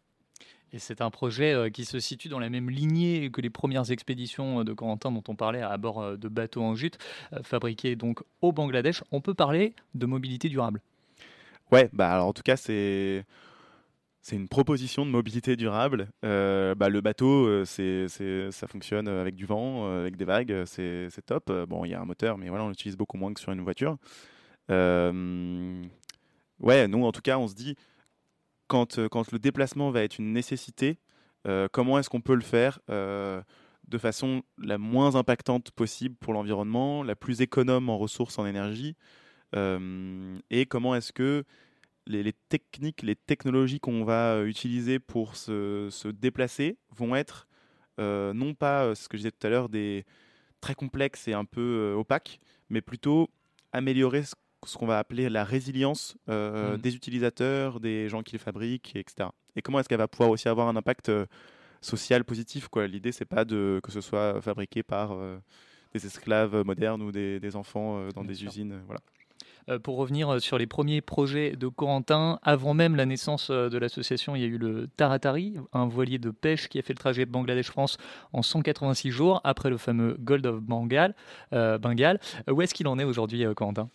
[0.73, 3.91] Et c'est un projet euh, qui se situe dans la même lignée que les premières
[3.91, 6.99] expéditions euh, de Corentin dont on parlait à bord euh, de bateaux en jute,
[7.43, 9.03] fabriqués donc au Bangladesh.
[9.11, 10.83] On peut parler de mobilité durable?
[11.73, 13.25] Ouais, bah alors en tout cas, c'est
[14.21, 16.09] c'est une proposition de mobilité durable.
[16.25, 21.09] Euh, bah, le bateau, c'est c'est- ça fonctionne avec du vent, avec des vagues, c'est
[21.11, 21.51] c'est top.
[21.67, 23.63] Bon, il y a un moteur, mais voilà, on l'utilise beaucoup moins que sur une
[23.63, 23.97] voiture.
[24.71, 25.83] Euh,
[26.61, 27.75] ouais, nous, en tout cas, on se dit
[28.69, 30.99] quand, euh, quand le déplacement va être une nécessité,
[31.47, 33.43] euh, comment est-ce qu'on peut le faire euh,
[33.89, 38.95] de façon la moins impactante possible pour l'environnement, la plus économe en ressources, en énergie,
[39.57, 41.43] et comment est-ce que
[42.07, 47.49] les, techniques, les technologies qu'on va utiliser pour se, déplacer vont être
[47.97, 50.05] non pas ce que je disais tout à l'heure des
[50.61, 53.31] très complexes et un peu opaques, mais plutôt
[53.73, 54.35] améliorer ce,
[54.67, 56.81] ce qu'on va appeler la résilience euh, Mhm.
[56.81, 59.29] des utilisateurs, des gens qui les fabriquent, et etc.
[59.57, 61.27] Et comment est-ce qu'elle va pouvoir aussi avoir un impact euh,
[61.81, 62.87] social positif quoi?
[62.87, 65.39] L'idée c'est pas de que ce soit fabriqué par euh,
[65.95, 68.49] des esclaves modernes ou des, des enfants euh, dans Bien des sûr.
[68.49, 69.01] usines, euh, voilà.
[69.69, 73.69] Euh, pour revenir euh, sur les premiers projets de Corentin, avant même la naissance euh,
[73.69, 76.95] de l'association, il y a eu le Taratari, un voilier de pêche qui a fait
[76.95, 77.99] le trajet Bangladesh-France
[78.33, 81.15] en 186 jours, après le fameux Gold of Bengal.
[81.53, 81.79] euh.
[81.85, 82.19] Euh,
[82.53, 83.91] Où est-ce qu'il en est aujourd'hui, euh, Corentin?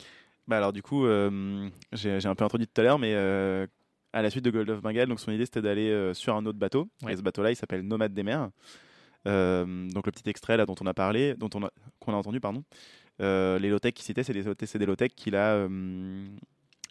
[0.47, 3.65] Bah alors du coup, euh, j'ai un peu introduit tout à l'heure, mais euh,
[4.11, 6.45] à la suite de Gold of Bengal, donc son idée c'était d'aller euh, sur un
[6.45, 6.89] autre bateau.
[7.01, 7.13] Ouais.
[7.13, 8.49] Et ce bateau-là, il s'appelle Nomade des mers.
[9.25, 12.17] Euh, donc le petit extrait là dont on a parlé, dont on a, qu'on a
[12.17, 12.63] entendu, pardon.
[13.19, 15.65] Les low-tech qu'il citait, c'est des, low-tech qu'il a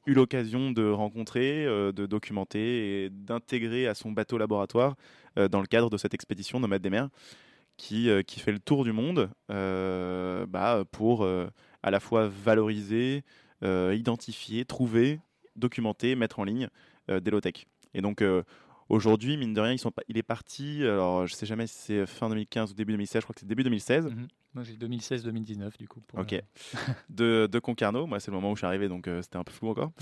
[0.07, 4.97] eu l'occasion de rencontrer, de documenter et d'intégrer à son bateau laboratoire
[5.37, 7.11] dans le cadre de cette expédition Nomade des mers
[7.77, 11.27] qui, qui fait le tour du monde bah, pour
[11.83, 13.25] à la fois valoriser,
[13.63, 15.21] identifier, trouver,
[15.57, 16.69] documenter, mettre en ligne
[17.11, 17.67] euh, des low-tech.
[17.95, 18.43] Et donc euh,
[18.89, 21.77] aujourd'hui, mine de rien, ils sont pas- il est parti, alors je sais jamais si
[21.79, 24.29] c'est fin 2015 ou début 2016, je crois que c'est début 2016, Mhm.
[24.55, 26.01] Moi j'ai 2016-2019 du coup.
[26.07, 26.35] pour, Ok.
[26.35, 26.41] euh,
[27.09, 28.07] de, de Concarneau.
[28.07, 29.93] Moi, c'est le moment où je suis arrivé, donc euh, c'était un peu flou encore.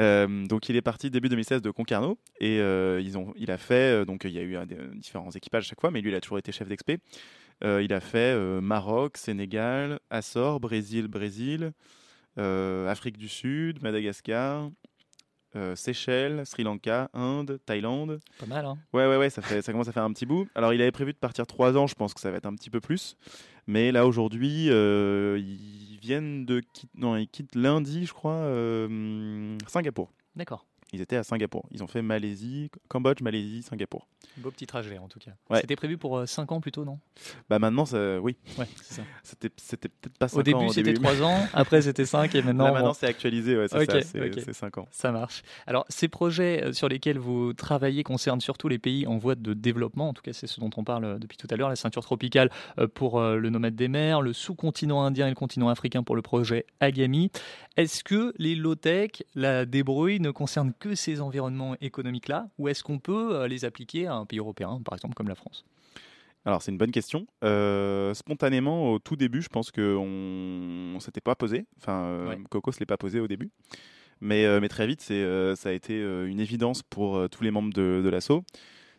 [0.00, 3.58] Euh, donc il est parti début 2016 de Concarneau et euh, ils ont, il a
[3.58, 6.00] fait, euh, donc il y a eu euh, des- différents équipages à chaque fois, mais
[6.00, 6.98] lui il a toujours été chef d'expé.
[7.64, 11.70] Euh, il a fait euh, Maroc, Sénégal, Açores, Brésil, Brésil, euh,
[12.36, 14.70] Afrique du Sud, Madagascar,
[15.54, 18.20] euh, Seychelles, Sri Lanka, Inde, Thaïlande.
[18.38, 20.48] Pas mal, hein Ouais, ouais, ouais, ça, fait, ça commence à faire un petit bout.
[20.54, 22.54] Alors, il avait prévu de partir trois ans, je pense que ça va être un
[22.54, 23.16] petit peu plus.
[23.66, 26.92] Mais là, aujourd'hui, euh, ils viennent de quitter.
[26.98, 30.10] Non, ils quittent lundi, je crois, euh, Singapour.
[30.36, 30.66] D'accord.
[30.92, 31.66] Ils étaient à Singapour.
[31.70, 34.06] Ils ont fait Malaisie, Cambodge, Malaisie, Singapour.
[34.38, 35.32] Beau petit trajet en tout cas.
[35.50, 35.60] Ouais.
[35.60, 36.98] C'était prévu pour 5 ans plutôt, non?
[37.50, 38.66] Bah maintenant, ça, oui, Ouais,
[39.22, 40.68] c'était c'était peut-être pas 5 Au début ans.
[40.68, 42.64] c'était 3 ans, après c'était 5 et maintenant.
[42.64, 44.40] Là, bon, maintenant, c'est actualisé, ouais, c'est Ok, ça, c'est ok.
[44.44, 44.88] c'est 5 ans.
[44.90, 45.42] Ça marche.
[45.66, 49.54] Alors, ces projets euh, sur lesquels vous travaillez concernent surtout les pays en voie de
[49.54, 50.08] développement.
[50.08, 51.68] En tout cas, c'est ce dont on parle euh, depuis tout à l'heure.
[51.68, 55.34] La ceinture tropicale euh, pour euh, le nomade des mers, le sous-continent indien et le
[55.36, 57.30] continent africain pour le projet Agami.
[57.76, 62.98] Est-ce que les low-tech, la débrouille, ne concernent que ces environnements économiques-là Ou est-ce qu'on
[62.98, 65.64] peut euh, les appliquer à un pays européen, par exemple comme la France?
[66.44, 67.28] Alors, c'est une bonne question.
[67.44, 70.06] Euh, spontanément, au tout début, je pense qu'on
[70.94, 71.66] ne s'était pas posé.
[71.78, 72.38] Enfin, euh, Ouais.
[72.50, 73.50] Coco se l'est pas posé au début.
[74.20, 77.72] Mais, euh, mais très vite, c'est, ça a été une évidence pour tous les membres
[77.72, 78.42] de, de l'assaut.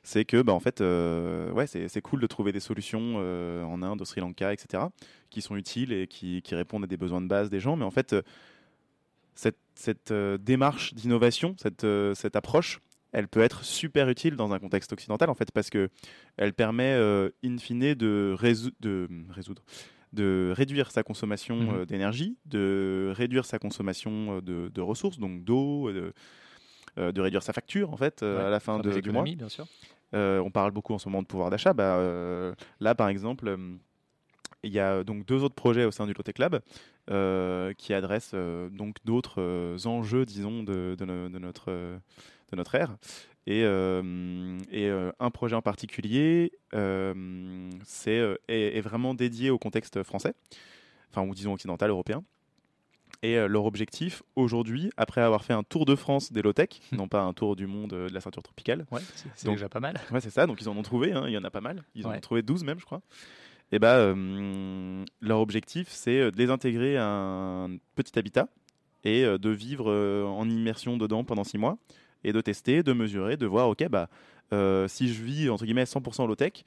[0.04, 4.02] C'est que, bah, en fait, ouais, c'est, c'est cool de trouver des solutions en Inde,
[4.02, 4.84] au Sri Lanka, etc.,
[5.30, 7.76] qui sont utiles et qui, qui répondent à des besoins de base des gens.
[7.76, 8.16] Mais en fait,
[9.36, 12.80] cette, cette euh, démarche d'innovation, cette, euh, cette approche,
[13.12, 15.90] elle peut être super utile dans un contexte occidental, en fait, parce que
[16.38, 19.64] elle permet, euh, in fine, de, résou- de résoudre,
[20.14, 21.76] de réduire sa consommation Mhm.
[21.76, 26.14] euh, d'énergie, de réduire sa consommation euh, de, de ressources, donc d'eau, de,
[26.98, 29.24] de réduire sa facture, en fait, Ouais, à la fin de- du mois.
[29.24, 29.66] bien sûr.
[30.14, 31.74] On parle beaucoup en ce moment de pouvoir d'achat.
[31.74, 33.58] Bah, là, par exemple,
[34.64, 36.60] euh, il y a donc deux autres projets au sein du Lotec Lab
[37.10, 41.98] euh, qui adressent euh, donc d'autres euh, enjeux, disons, de, de no- de notre, euh,
[42.52, 42.96] de notre ère.
[43.46, 49.50] Et, euh, et euh, un projet en particulier euh, c'est, euh, est, est vraiment dédié
[49.50, 50.34] au contexte français,
[51.12, 52.24] enfin, ou disons occidental, européen.
[53.22, 57.08] Et euh, leur objectif aujourd'hui, après avoir fait un tour de France des low-tech, non
[57.10, 59.02] pas un tour du monde euh, de la ceinture tropicale, Ouais,
[59.36, 60.00] c'est déjà pas mal.
[60.12, 60.48] Ouais, c'est ça.
[60.48, 61.12] Donc ils en ont trouvé.
[61.12, 61.84] hein, Il y en a pas mal.
[61.96, 62.18] Ils en Ouais.
[62.18, 63.02] ont trouvé 12 même, je crois.
[63.72, 68.48] Et bah, euh, leur objectif, c'est euh, de les intégrer à un petit habitat
[69.04, 71.78] et euh, de vivre en immersion dedans pendant 6 mois
[72.24, 74.10] et de tester, de mesurer, de voir, ok, bah,
[74.88, 76.64] si je vis entre guillemets 100% low tech,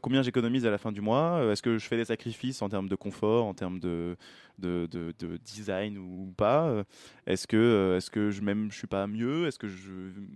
[0.00, 2.88] combien j'économise à la fin du mois Est-ce que je fais des sacrifices en termes
[2.88, 4.16] de confort, en termes de,
[4.60, 6.84] de, de, design ou pas
[7.26, 9.90] Est-ce que, est-ce que je même je suis pas mieux Est-ce que je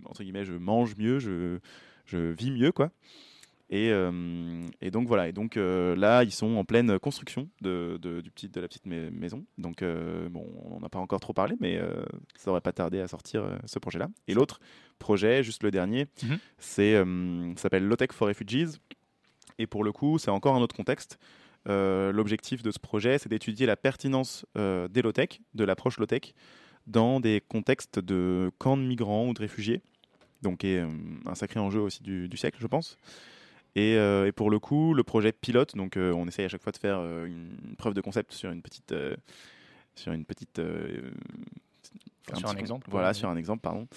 [0.05, 1.59] entre guillemets je mange mieux, je,
[2.05, 2.91] je vis mieux quoi
[3.69, 5.27] et, euh, et, donc voilà.
[5.27, 8.87] Et donc euh, là, ils sont en pleine construction de, du petit, de la petite
[8.87, 9.45] maison.
[9.57, 11.79] Donc euh, bon, on n'a pas encore trop parlé, mais
[12.35, 14.09] ça aurait pas tardé à sortir ce projet-là.
[14.27, 14.59] Et l'autre
[14.97, 16.39] projet, juste le dernier, mhm.
[16.57, 17.03] c'est
[17.57, 18.79] s'appelle Low-Tech for Refugees.
[19.59, 21.19] Et pour le coup, c'est encore un autre contexte.
[21.67, 26.33] L'objectif de ce projet, c'est d'étudier la pertinence des low-tech, de l'approche low-tech,
[26.87, 29.81] dans des contextes de camps de migrants ou de réfugiés.
[30.41, 30.83] Donc, est
[31.25, 32.97] un sacré enjeu aussi du, du siècle, je pense.
[33.77, 36.71] Euh, et, pour le coup, le projet pilote, donc euh, on essaye à chaque fois
[36.71, 38.93] de faire euh, une preuve de concept sur une petite,
[39.95, 40.61] sur une petite,
[42.35, 42.87] sur un, exemple.
[42.89, 43.87] Voilà, sur un exemple, pardon.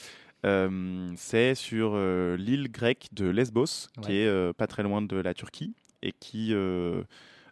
[1.16, 1.96] c'est sur
[2.37, 6.54] l'île grecque de Lesbos, qui est pas très loin de la Turquie et qui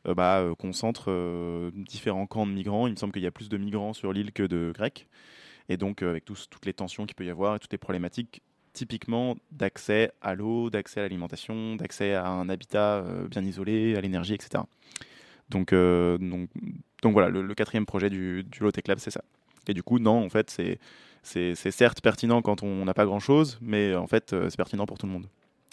[0.04, 2.87] bah, concentre différents camps de migrants.
[2.87, 5.09] Il me semble qu'il y a plus de migrants sur l'île que de Grecs.
[5.68, 9.37] Et donc, avec toutes les tensions qu'il peut y avoir et toutes les problématiques typiquement
[9.50, 14.35] d'accès à l'eau, d'accès à l'alimentation, d'accès à un habitat euh, bien isolé, à l'énergie,
[14.35, 14.62] etc.
[15.48, 16.48] Donc, euh, donc,
[17.02, 19.22] donc, voilà, le, quatrième projet du, du Low Tech Lab, c'est ça.
[19.66, 20.78] Et du coup, non, en fait, c'est,
[21.22, 24.98] c'est, certes pertinent quand on n'a pas grand-chose, mais en fait, euh, c'est pertinent pour
[24.98, 25.26] tout le monde.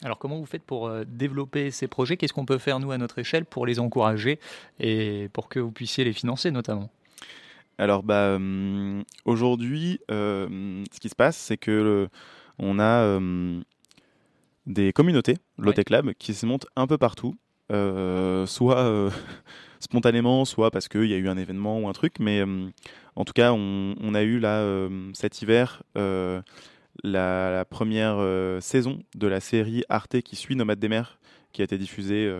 [0.03, 2.17] Alors comment vous faites pour développer ces projets?
[2.17, 4.39] Qu'est-ce qu'on peut faire nous à notre échelle pour les encourager
[4.79, 6.91] et pour que vous puissiez les financer notamment?
[7.79, 12.09] Alors bah, hum, aujourd'hui, ce qui se passe, c'est que le,
[12.59, 13.61] on a euh,
[14.65, 17.35] des communautés, Lotec Lab, qui se montent un peu partout,
[17.71, 19.09] euh, soit euh,
[19.79, 22.43] spontanément, soit parce qu'il y a eu un événement ou un truc, mais
[23.15, 25.83] en tout cas, on, a eu là, cet hiver,
[27.03, 28.17] la, première
[28.61, 31.19] saison de la série Arte qui suit Nomade des mers,
[31.53, 32.31] qui a été diffusée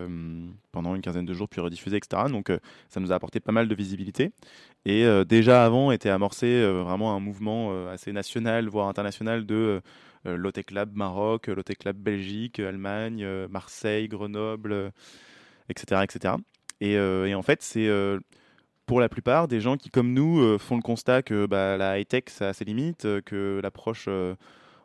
[0.72, 2.24] pendant une quinzaine de jours, puis rediffusée, etc.
[2.30, 2.52] Donc
[2.88, 4.30] ça nous a apporté pas mal de visibilité.
[4.84, 9.80] Et déjà avant était amorcé vraiment un mouvement assez national, voire international de
[10.26, 14.92] euh, Lotec Lab Maroc, Lotec Lab Belgique, Allemagne, euh, Marseille, Grenoble,
[15.68, 15.86] etc.
[15.92, 16.34] Euh, etc.
[16.80, 17.88] Et, en fait, c'est
[18.86, 22.24] pour la plupart des gens qui, comme nous, font le constat que bah, la high-tech,
[22.28, 24.08] ça a ses limites, que l'approche,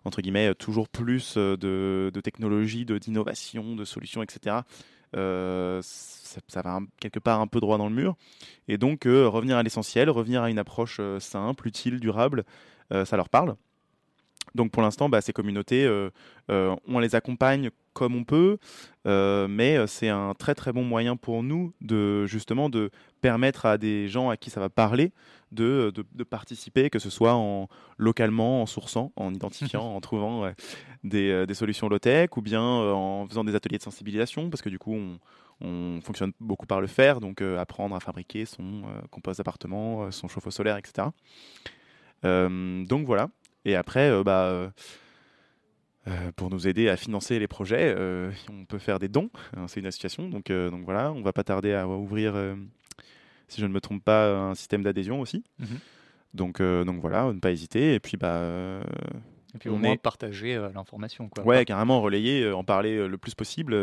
[0.05, 4.57] entre guillemets, toujours plus de, technologie, d'innovation, de, solutions, etc.,
[5.13, 8.15] ça, va quelque part un peu droit dans le mur.
[8.67, 12.43] Et donc, revenir à l'essentiel, revenir à une approche simple, utile, durable,
[12.89, 13.55] ça leur parle.
[14.55, 16.09] Donc pour l'instant, bah, ces communautés, euh,
[16.51, 18.57] euh, on les accompagne comme on peut,
[19.07, 22.89] euh, mais c'est un très très bon moyen pour nous de justement de
[23.21, 25.11] permettre à des gens à qui ça va parler
[25.53, 30.51] de, de, participer, que ce soit en, localement, en sourçant, en identifiant, en trouvant
[31.03, 34.79] des, des, solutions low-tech, ou bien en faisant des ateliers de sensibilisation, parce que du
[34.79, 35.19] coup on,
[35.61, 40.51] on fonctionne beaucoup par le faire, donc apprendre à fabriquer son compost d'appartement, son chauffe-eau
[40.51, 41.07] solaire, etc.
[42.23, 43.29] donc voilà,
[43.65, 44.69] et après, euh, bah, euh,
[46.07, 47.95] euh, pour nous aider à financer les projets,
[48.49, 49.29] on peut faire des dons.
[49.55, 52.33] Hein, c'est une association, donc, donc voilà, on va pas tarder à ouvrir,
[53.47, 55.43] si je ne me trompe pas, un système d'adhésion aussi.
[55.60, 55.67] Mhm.
[56.34, 57.93] Donc, donc voilà, ne pas hésiter.
[57.93, 58.82] Et puis, bah,
[59.53, 61.29] et puis au moins partager l'information.
[61.29, 61.45] Quoi.
[61.45, 63.75] Ouais, carrément, relayer, en parler le plus possible.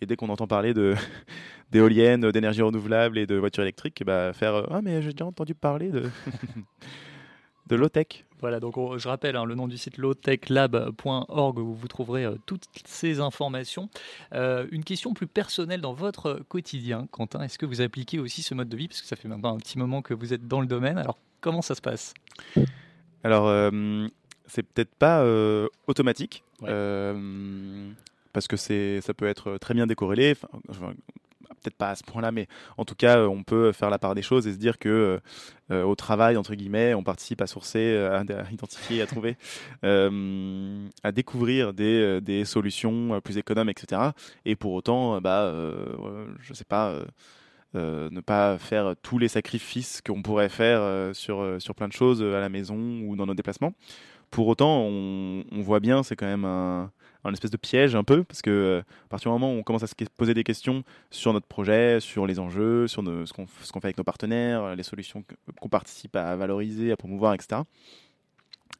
[0.00, 0.94] et dès qu'on entend parler de
[1.72, 5.90] d'éoliennes, d'énergie renouvelable et de voitures électriques, bah, faire Ah, mais j'ai déjà entendu parler
[5.90, 6.08] de,
[7.66, 8.24] de low-tech.
[8.40, 12.66] Voilà, donc je rappelle hein, le nom du site lowtechlab.org où vous trouverez euh, toutes
[12.84, 13.88] ces informations.
[14.32, 18.54] Euh, une question plus personnelle dans votre quotidien, Quentin, est-ce que vous appliquez aussi ce
[18.54, 18.88] mode de vie?
[18.88, 20.98] Parce que ça fait maintenant un petit moment que vous êtes dans le domaine.
[20.98, 22.14] Alors, comment ça se passe?
[23.24, 24.06] Alors, euh,
[24.46, 25.24] c'est peut-être pas
[25.86, 26.44] automatique.
[26.60, 30.36] parce que ça peut être très bien décorrélé.
[30.70, 30.94] Enfin,
[31.58, 34.22] peut-être pas à ce point-là, mais en tout cas, on peut faire la part des
[34.22, 35.20] choses et se dire que
[35.70, 39.36] euh, au travail, entre guillemets, on participe à sourcer, euh, à, identifier, à trouver,
[39.84, 44.10] euh, à découvrir des, des, solutions plus économes, etc.
[44.44, 45.52] Et pour autant, bah,
[46.40, 46.94] je sais pas.
[47.74, 52.40] ne pas faire tous les sacrifices qu'on pourrait faire sur, sur plein de choses à
[52.40, 53.74] la maison ou dans nos déplacements.
[54.30, 56.90] Pour autant, on, on voit bien, c'est quand même un,
[57.24, 59.62] un espèce de piège un peu, parce que euh, à partir du moment où on
[59.62, 63.46] commence à se poser des questions sur notre projet, sur les enjeux, sur ce qu'on
[63.46, 65.24] fait avec nos partenaires, les solutions
[65.60, 67.62] qu'on participe à valoriser, à promouvoir, etc.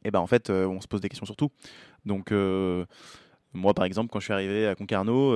[0.05, 1.49] Et ben en fait, euh, on se pose des questions sur tout.
[2.05, 2.85] Donc euh,
[3.53, 5.33] moi, par exemple, quand je suis arrivé à Concarneau,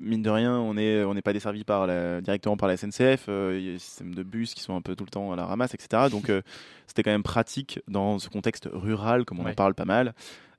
[0.00, 3.26] mine de rien, on n'est on pas desservi par la- directement par la SNCF.
[3.28, 5.32] euh, Il y a des systèmes de bus qui sont un peu tout le temps
[5.32, 6.08] à la ramasse, etc.
[6.10, 6.40] Donc, euh,
[6.86, 10.14] c'était quand même pratique dans ce contexte rural, comme on en parle pas mal,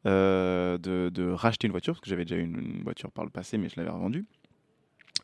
[0.06, 3.30] euh, de, de racheter une voiture, parce que j'avais déjà une, une voiture par le
[3.32, 4.26] passé, mais je l'avais revendue.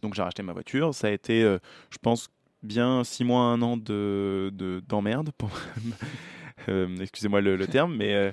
[0.02, 0.94] Donc, j'ai racheté ma voiture.
[0.94, 1.58] Ça a été, euh,
[1.90, 2.30] je pense,
[2.64, 5.32] bien six mois, un an de de- d'emmerde.
[5.38, 5.52] pour-
[6.70, 8.32] euh, Excusez-moi le, terme, mais.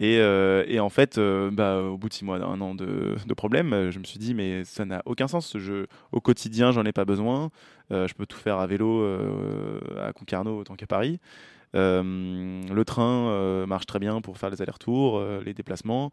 [0.00, 3.34] et, et en fait, euh, bah, au bout de six mois, un an de, de
[3.34, 5.46] problème, je me suis dit, mais ça n'a aucun sens.
[5.46, 5.86] ce jeu.
[6.12, 7.50] au quotidien, j'en ai pas besoin.
[7.90, 9.04] Je peux tout faire à vélo
[10.00, 11.20] à Concarneau autant qu'à Paris.
[11.76, 16.10] Euh, le train euh, marche très bien pour faire les allers-retours, euh, les déplacements.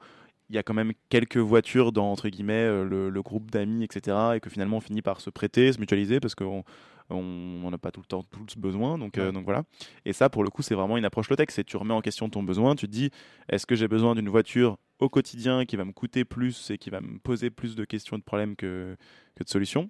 [0.49, 4.17] Il y a quand même quelques voitures dans entre guillemets le, le groupe d'amis, etc.
[4.35, 6.63] Et que finalement on finit par se prêter, se mutualiser parce qu'on
[7.09, 8.97] on n'a pas tout le temps tous besoin.
[8.97, 9.63] Donc, euh, voilà.
[10.05, 11.47] Et ça, pour le coup, c'est vraiment une approche low-tech.
[11.49, 12.75] C'est tu remets en question ton besoin.
[12.75, 13.09] Tu te dis,
[13.49, 16.89] est-ce que j'ai besoin d'une voiture au quotidien qui va me coûter plus et qui
[16.89, 18.95] va me poser plus de questions et de problèmes que,
[19.35, 19.89] que de solutions?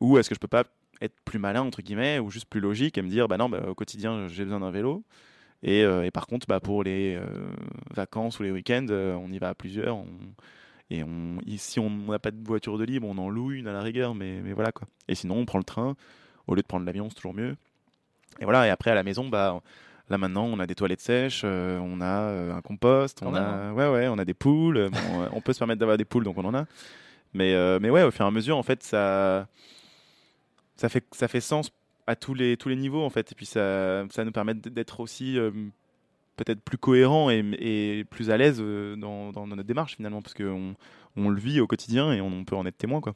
[0.00, 0.64] Ou est-ce que je peux pas
[1.02, 3.62] être plus malin, entre guillemets, ou juste plus logique et me dire, bah non, bah,
[3.68, 5.04] au quotidien, j'ai besoin d'un vélo.
[5.62, 7.26] Et, euh, et par contre, bah, pour les euh,
[7.94, 9.96] vacances ou les week-ends, euh, on y va à plusieurs.
[9.96, 10.06] on-
[10.90, 13.72] et on, ici, on n'a pas de voiture de libre, on en loue une à
[13.72, 14.88] la rigueur, mais, mais voilà quoi.
[15.06, 15.96] Et sinon, on prend le train
[16.46, 17.56] au lieu de prendre l'avion, c'est toujours mieux.
[18.40, 18.66] Et voilà.
[18.66, 19.60] Et après, à la maison, bah,
[20.08, 24.08] là maintenant, on a des toilettes sèches, on a un compost, on a, ouais, ouais,
[24.08, 24.88] on a des poules.
[24.90, 26.64] bon, on peut se permettre d'avoir des poules, donc on en a.
[27.34, 29.46] Mais, mais ouais, au fur et à mesure, en fait, ça,
[30.78, 31.70] ça fait, ça fait sens
[32.06, 33.30] à tous les, tous les niveaux, en fait.
[33.32, 35.50] Et puis, ça, ça nous permet d'être aussi euh,
[36.36, 40.34] peut-être plus cohérent et, et plus à l'aise euh, dans, dans notre démarche, finalement, parce
[40.34, 40.74] qu'on
[41.16, 43.14] on le vit au quotidien et on, on peut en être témoin, quoi.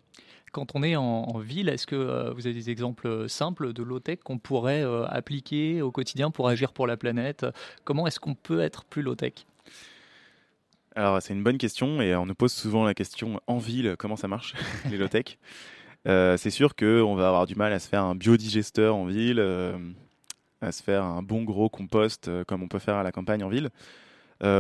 [0.51, 3.83] Quand on est en, en ville, est-ce que euh, vous avez des exemples simples de
[3.83, 7.47] low-tech qu'on pourrait euh, appliquer au quotidien pour agir pour la planète?
[7.85, 9.33] Comment est-ce qu'on peut être plus low-tech?
[10.95, 14.17] Alors, c'est une bonne question et on nous pose souvent la question en ville, comment
[14.17, 14.55] ça marche,
[14.91, 15.39] les low-tech?
[16.09, 19.39] Euh, C'est sûr qu'on va avoir du mal à se faire un biodigesteur en ville,
[19.39, 19.77] euh,
[20.61, 23.43] à se faire un bon gros compost euh, comme on peut faire à la campagne
[23.45, 23.71] en ville.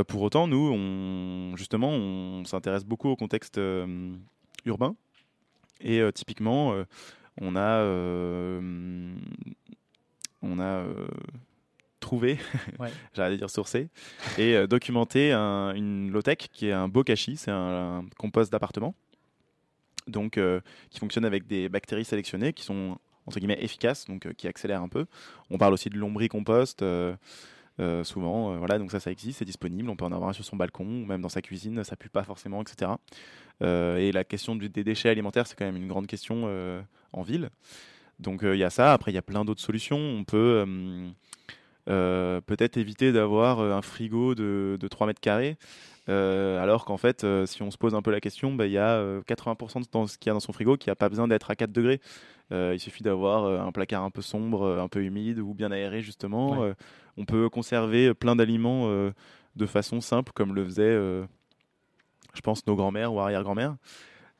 [0.07, 3.61] Pour autant, nous, on, justement, on s'intéresse beaucoup au contexte
[4.65, 4.95] urbain.
[5.81, 6.73] Et typiquement,
[7.41, 7.83] on a,
[10.41, 10.85] on a
[11.99, 12.39] trouvé,
[12.79, 12.93] Ouais.
[13.13, 13.89] j'allais dire sourcé,
[14.39, 18.95] et documenté un- une low-tech qui est un bokashi, c'est un, un compost d'appartement,
[20.07, 24.49] donc euh, qui fonctionne avec des bactéries sélectionnées qui sont entre guillemets efficaces, euh, qui
[24.49, 25.07] accélèrent un peu.
[25.51, 26.83] On parle aussi de lombricompost.
[26.83, 27.15] euh,
[27.81, 29.89] euh, souvent, donc ça, existe, c'est disponible.
[29.89, 32.23] On peut en avoir un sur son balcon même dans sa cuisine, ça pue pas
[32.23, 32.93] forcément, etc.
[33.63, 36.47] Et la question des déchets alimentaires, c'est quand même une grande question
[37.13, 37.49] en ville.
[38.19, 38.93] Donc il y a ça.
[38.93, 39.99] Après, il y a plein d'autres solutions.
[39.99, 40.67] On peut
[41.87, 45.57] peut-être éviter d'avoir un frigo de, de 3 mètres carrés.
[46.09, 48.73] Euh, alors qu'en fait, euh, si on se pose un peu la question, bah, il
[48.73, 51.09] y a euh, 80% dans ce qu'il y a dans son frigo qui n'a pas
[51.09, 52.01] besoin d'être à 4 degrés.
[52.51, 55.55] Euh, il suffit d'avoir euh, un placard un peu sombre, euh, un peu humide ou
[55.55, 56.61] bien aéré justement.
[56.61, 56.69] Ouais.
[56.71, 56.75] Euh,
[57.17, 59.13] on peut conserver plein d'aliments euh,
[59.57, 61.25] de façon simple, comme le faisaient, euh,
[62.35, 63.77] je pense, nos grands-mères ou arrière-grands-mères.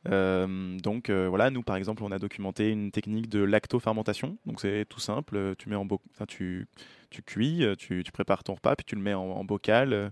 [0.09, 4.37] Euh, donc euh, voilà, nous par exemple, on a documenté une technique de lactofermentation.
[4.45, 5.37] Donc c'est tout simple.
[5.37, 6.67] euh, Tu mets en bo- enfin, tu,
[7.09, 10.11] tu cuis, euh, tu, tu prépares ton repas, puis tu le mets en, en bocal.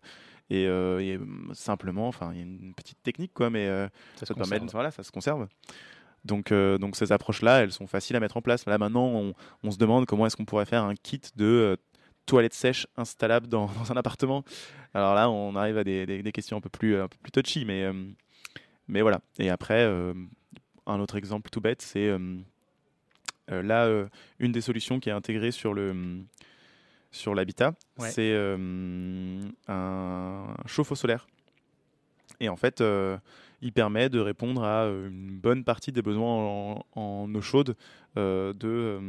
[0.51, 3.87] Et, euh, et, euh, simplement, enfin, il y a une petite technique quoi, mais euh,
[4.15, 4.71] Ça ça permet, conserve.
[4.73, 5.47] voilà, ça se conserve.
[6.25, 8.65] Donc, euh, donc ces approches-là, elles sont faciles à mettre en place.
[8.67, 9.33] Là maintenant, on,
[9.63, 11.75] on se demande comment est-ce qu'on pourrait faire un kit de euh,
[12.25, 14.43] toilettes sèches installables dans, dans un appartement.
[14.93, 17.31] Alors là, on arrive à des, des- des questions un peu plus, un peu plus
[17.31, 17.93] touchy, mais, euh,
[18.87, 19.21] mais voilà.
[19.39, 19.83] Et après,
[20.85, 22.11] un autre exemple tout bête, c'est
[23.47, 24.05] là,
[24.39, 26.23] une des solutions qui est intégrée sur le
[27.11, 28.09] sur l'habitat, Ouais.
[28.09, 28.57] c'est euh,
[29.67, 31.27] un chauffe-eau solaire.
[32.39, 33.17] Et en fait, euh,
[33.61, 37.75] il permet de répondre à euh, une bonne partie des besoins en, en eau chaude
[38.17, 38.99] euh, de,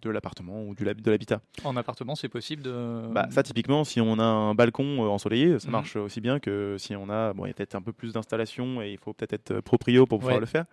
[0.00, 1.40] de l'appartement ou du de l'habitat.
[1.64, 3.08] En appartement, c'est possible de.
[3.10, 5.72] Bah, ça, typiquement, si on a un balcon ensoleillé, ça Mhm.
[5.72, 7.32] marche aussi bien que si on a.
[7.32, 10.06] Bon, il y a peut-être un peu plus d'installation et il faut peut-être être proprio
[10.06, 10.40] pour pouvoir Ouais.
[10.40, 10.66] le faire.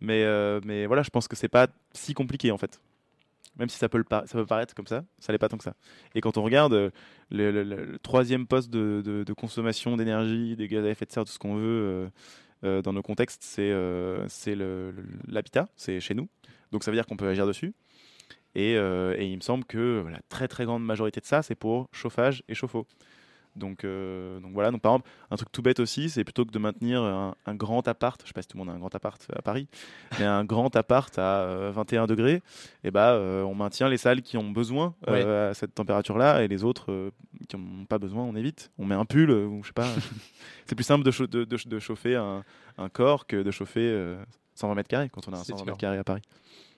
[0.00, 0.24] Mais,
[0.64, 2.80] mais voilà, je pense que c'est pas si compliqué en fait.
[3.58, 5.74] Même si ça peut, paraître comme ça, ça l'est pas tant que ça.
[6.14, 6.90] Et quand on regarde euh,
[7.30, 11.56] le, troisième poste de, consommation d'énergie, des gaz à effet de serre, tout ce qu'on
[11.56, 12.08] veut euh,
[12.64, 14.54] euh, dans nos contextes, c'est
[15.28, 16.28] l'habitat, c'est chez nous.
[16.70, 17.74] Donc ça veut dire qu'on peut agir dessus.
[18.54, 21.88] Et, et il me semble que la très très grande majorité de ça, c'est pour
[21.92, 22.86] chauffage et chauffe-eau.
[23.54, 26.50] Donc, euh, donc voilà, donc par exemple, un truc tout bête aussi, c'est plutôt que
[26.52, 28.78] de maintenir un, un grand appart, je sais pas si tout le monde a un
[28.78, 29.68] grand appart à Paris,
[30.18, 32.42] mais un grand appart à euh, 21 degrés,
[32.82, 36.48] et bah euh, on maintient les salles qui ont besoin euh, à cette température-là et
[36.48, 37.10] les autres euh,
[37.48, 38.70] qui n'ont pas besoin, on évite.
[38.78, 39.88] On met un pull euh, ou je sais pas.
[40.66, 42.44] c'est plus simple de, chau- de, de- de chauffer un,
[42.78, 44.16] un corps que de chauffer euh,
[44.54, 45.66] 120 mètres carrés quand on a un C'est 120 sûr.
[45.66, 46.22] mètres carrés à Paris.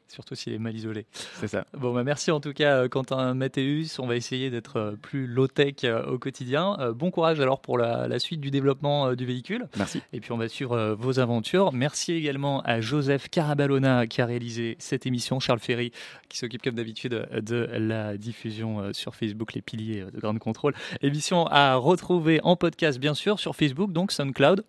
[0.09, 1.07] Surtout s'il est mal isolé.
[1.41, 1.67] C'est ça.
[1.77, 3.99] Bon, bah merci en tout cas, euh, Quentin Mathéus.
[3.99, 6.77] On va essayer d'être euh, plus low-tech euh, au quotidien.
[6.95, 9.69] Bon courage alors pour la, la suite du développement du véhicule.
[9.77, 10.03] Merci.
[10.13, 11.73] Et puis on va suivre vos aventures.
[11.73, 15.93] Merci également à Joseph Carabalona qui a réalisé cette émission, Charles Ferry
[16.29, 20.75] qui s'occupe comme d'habitude de la diffusion sur Facebook, les piliers de Grande Contrôle.
[21.03, 24.65] Émission à retrouver en podcast bien sûr sur Facebook, donc SoundCloud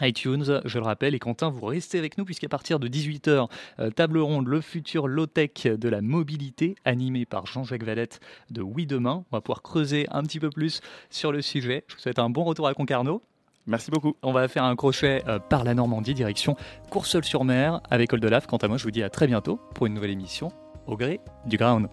[0.00, 3.48] iTunes, je le rappelle, et Quentin, vous restez avec nous puisqu'à partir de 18h,
[3.80, 8.20] euh, table ronde, le futur low-tech de la mobilité, animé par Jean-Jacques Valette
[8.50, 9.24] de Oui Demain.
[9.30, 10.80] On va pouvoir creuser un petit peu plus
[11.10, 11.84] sur le sujet.
[11.88, 13.22] Je vous souhaite un bon retour à Concarneau.
[13.66, 14.16] Merci beaucoup.
[14.22, 16.56] On va faire un crochet euh, par la Normandie, direction
[16.90, 18.46] Courseul-sur-Mer avec Oldelaf.
[18.46, 20.50] Quant à moi, je vous dis à très bientôt pour une nouvelle émission
[20.86, 21.88] au gré du ground.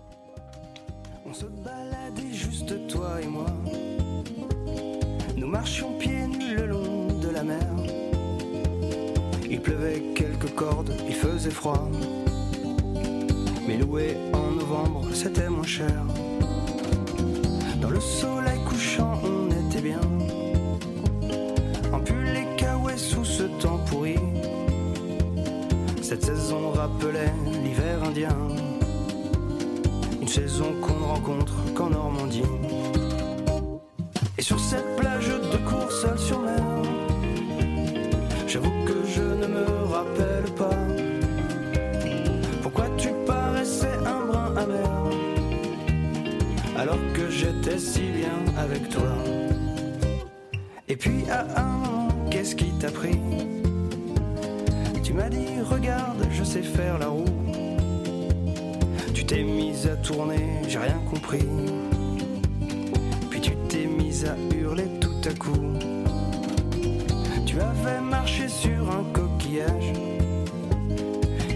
[1.25, 3.45] On se baladait juste toi et moi.
[5.35, 6.14] Nous marchions pieds
[9.65, 11.89] pleuvait quelques cordes, il faisait froid.
[13.67, 16.03] Mais louer en novembre, c'était moins cher.
[17.81, 20.01] Dans le soleil couchant, on était bien.
[21.91, 24.17] En pull et caouets sous ce temps pourri.
[26.03, 28.37] Cette saison rappelait l'hiver indien.
[30.21, 32.51] Une saison qu'on ne rencontre qu'en Normandie.
[34.37, 36.84] Et sur cette plage de Courseul sur mer,
[38.55, 40.79] j'avoue que je ne me rappelle pas
[42.61, 44.89] pourquoi tu paraissais un brin amer
[46.77, 49.11] alors que j'étais si bien avec toi?
[50.87, 53.19] Et puis à un moment, qu'est-ce qui t'a pris?
[55.03, 57.25] Tu m'as dit, regarde, je sais faire la roue.
[59.13, 61.45] Tu t'es mise à tourner, j'ai rien compris.
[63.29, 66.04] Puis tu t'es mise à hurler tout à coup.
[67.55, 69.93] Tu avais marché sur un coquillage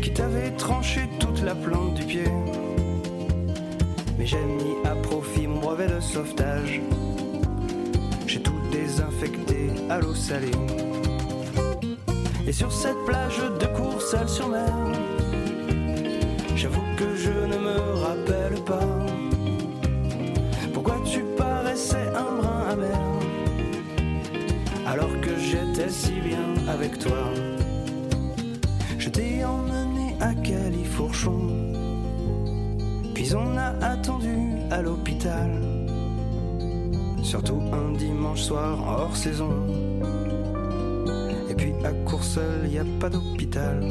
[0.01, 2.31] qui t'avait tranché toute la plante du pied.
[4.17, 6.79] Mais j'ai mis à profit mon brevet de sauvetage.
[8.27, 10.51] J'ai tout désinfecté à l'eau salée.
[12.47, 14.73] Et sur cette plage de Courseul sur mer,
[26.79, 27.33] avec toi.
[28.97, 31.39] Je t'ai emmené à Califourchon,
[33.13, 34.37] puis on a attendu
[34.71, 35.51] à l'hôpital.
[37.21, 39.51] Surtout un dimanche soir hors saison.
[41.49, 43.83] Et puis à Courseul, y a pas d'hôpital.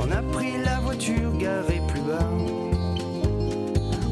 [0.00, 2.30] On a pris la voiture garée plus bas.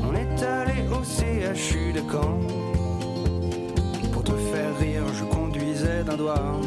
[0.08, 2.38] On est allé au CHU de Caen.
[4.12, 6.60] Pour te faire rire, je conduisais d'un doigt.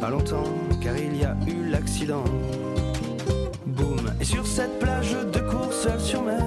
[0.00, 0.44] Pas longtemps,
[0.80, 2.24] car il y a eu l'accident.
[3.66, 6.44] Boum, et sur cette plage de Courseul sur mer,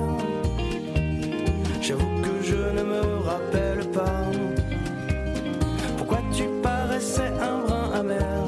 [1.82, 4.24] j'avoue que je ne me rappelle pas.
[5.98, 8.40] Pourquoi tu paraissais un brin amer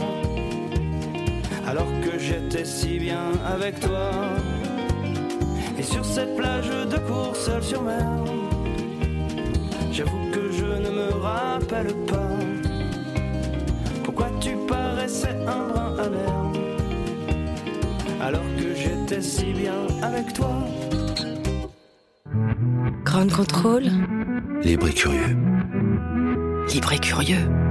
[1.72, 4.12] alors que j'étais si bien avec toi.
[5.78, 8.08] Et sur cette plage de Courseul sur mer,
[9.92, 12.41] j'avoue que je ne me rappelle pas
[19.22, 20.52] j'étais si bien avec toi.
[23.04, 23.84] Grande contrôle.
[24.64, 25.38] Libre et curieux.
[26.74, 27.71] Libre et curieux.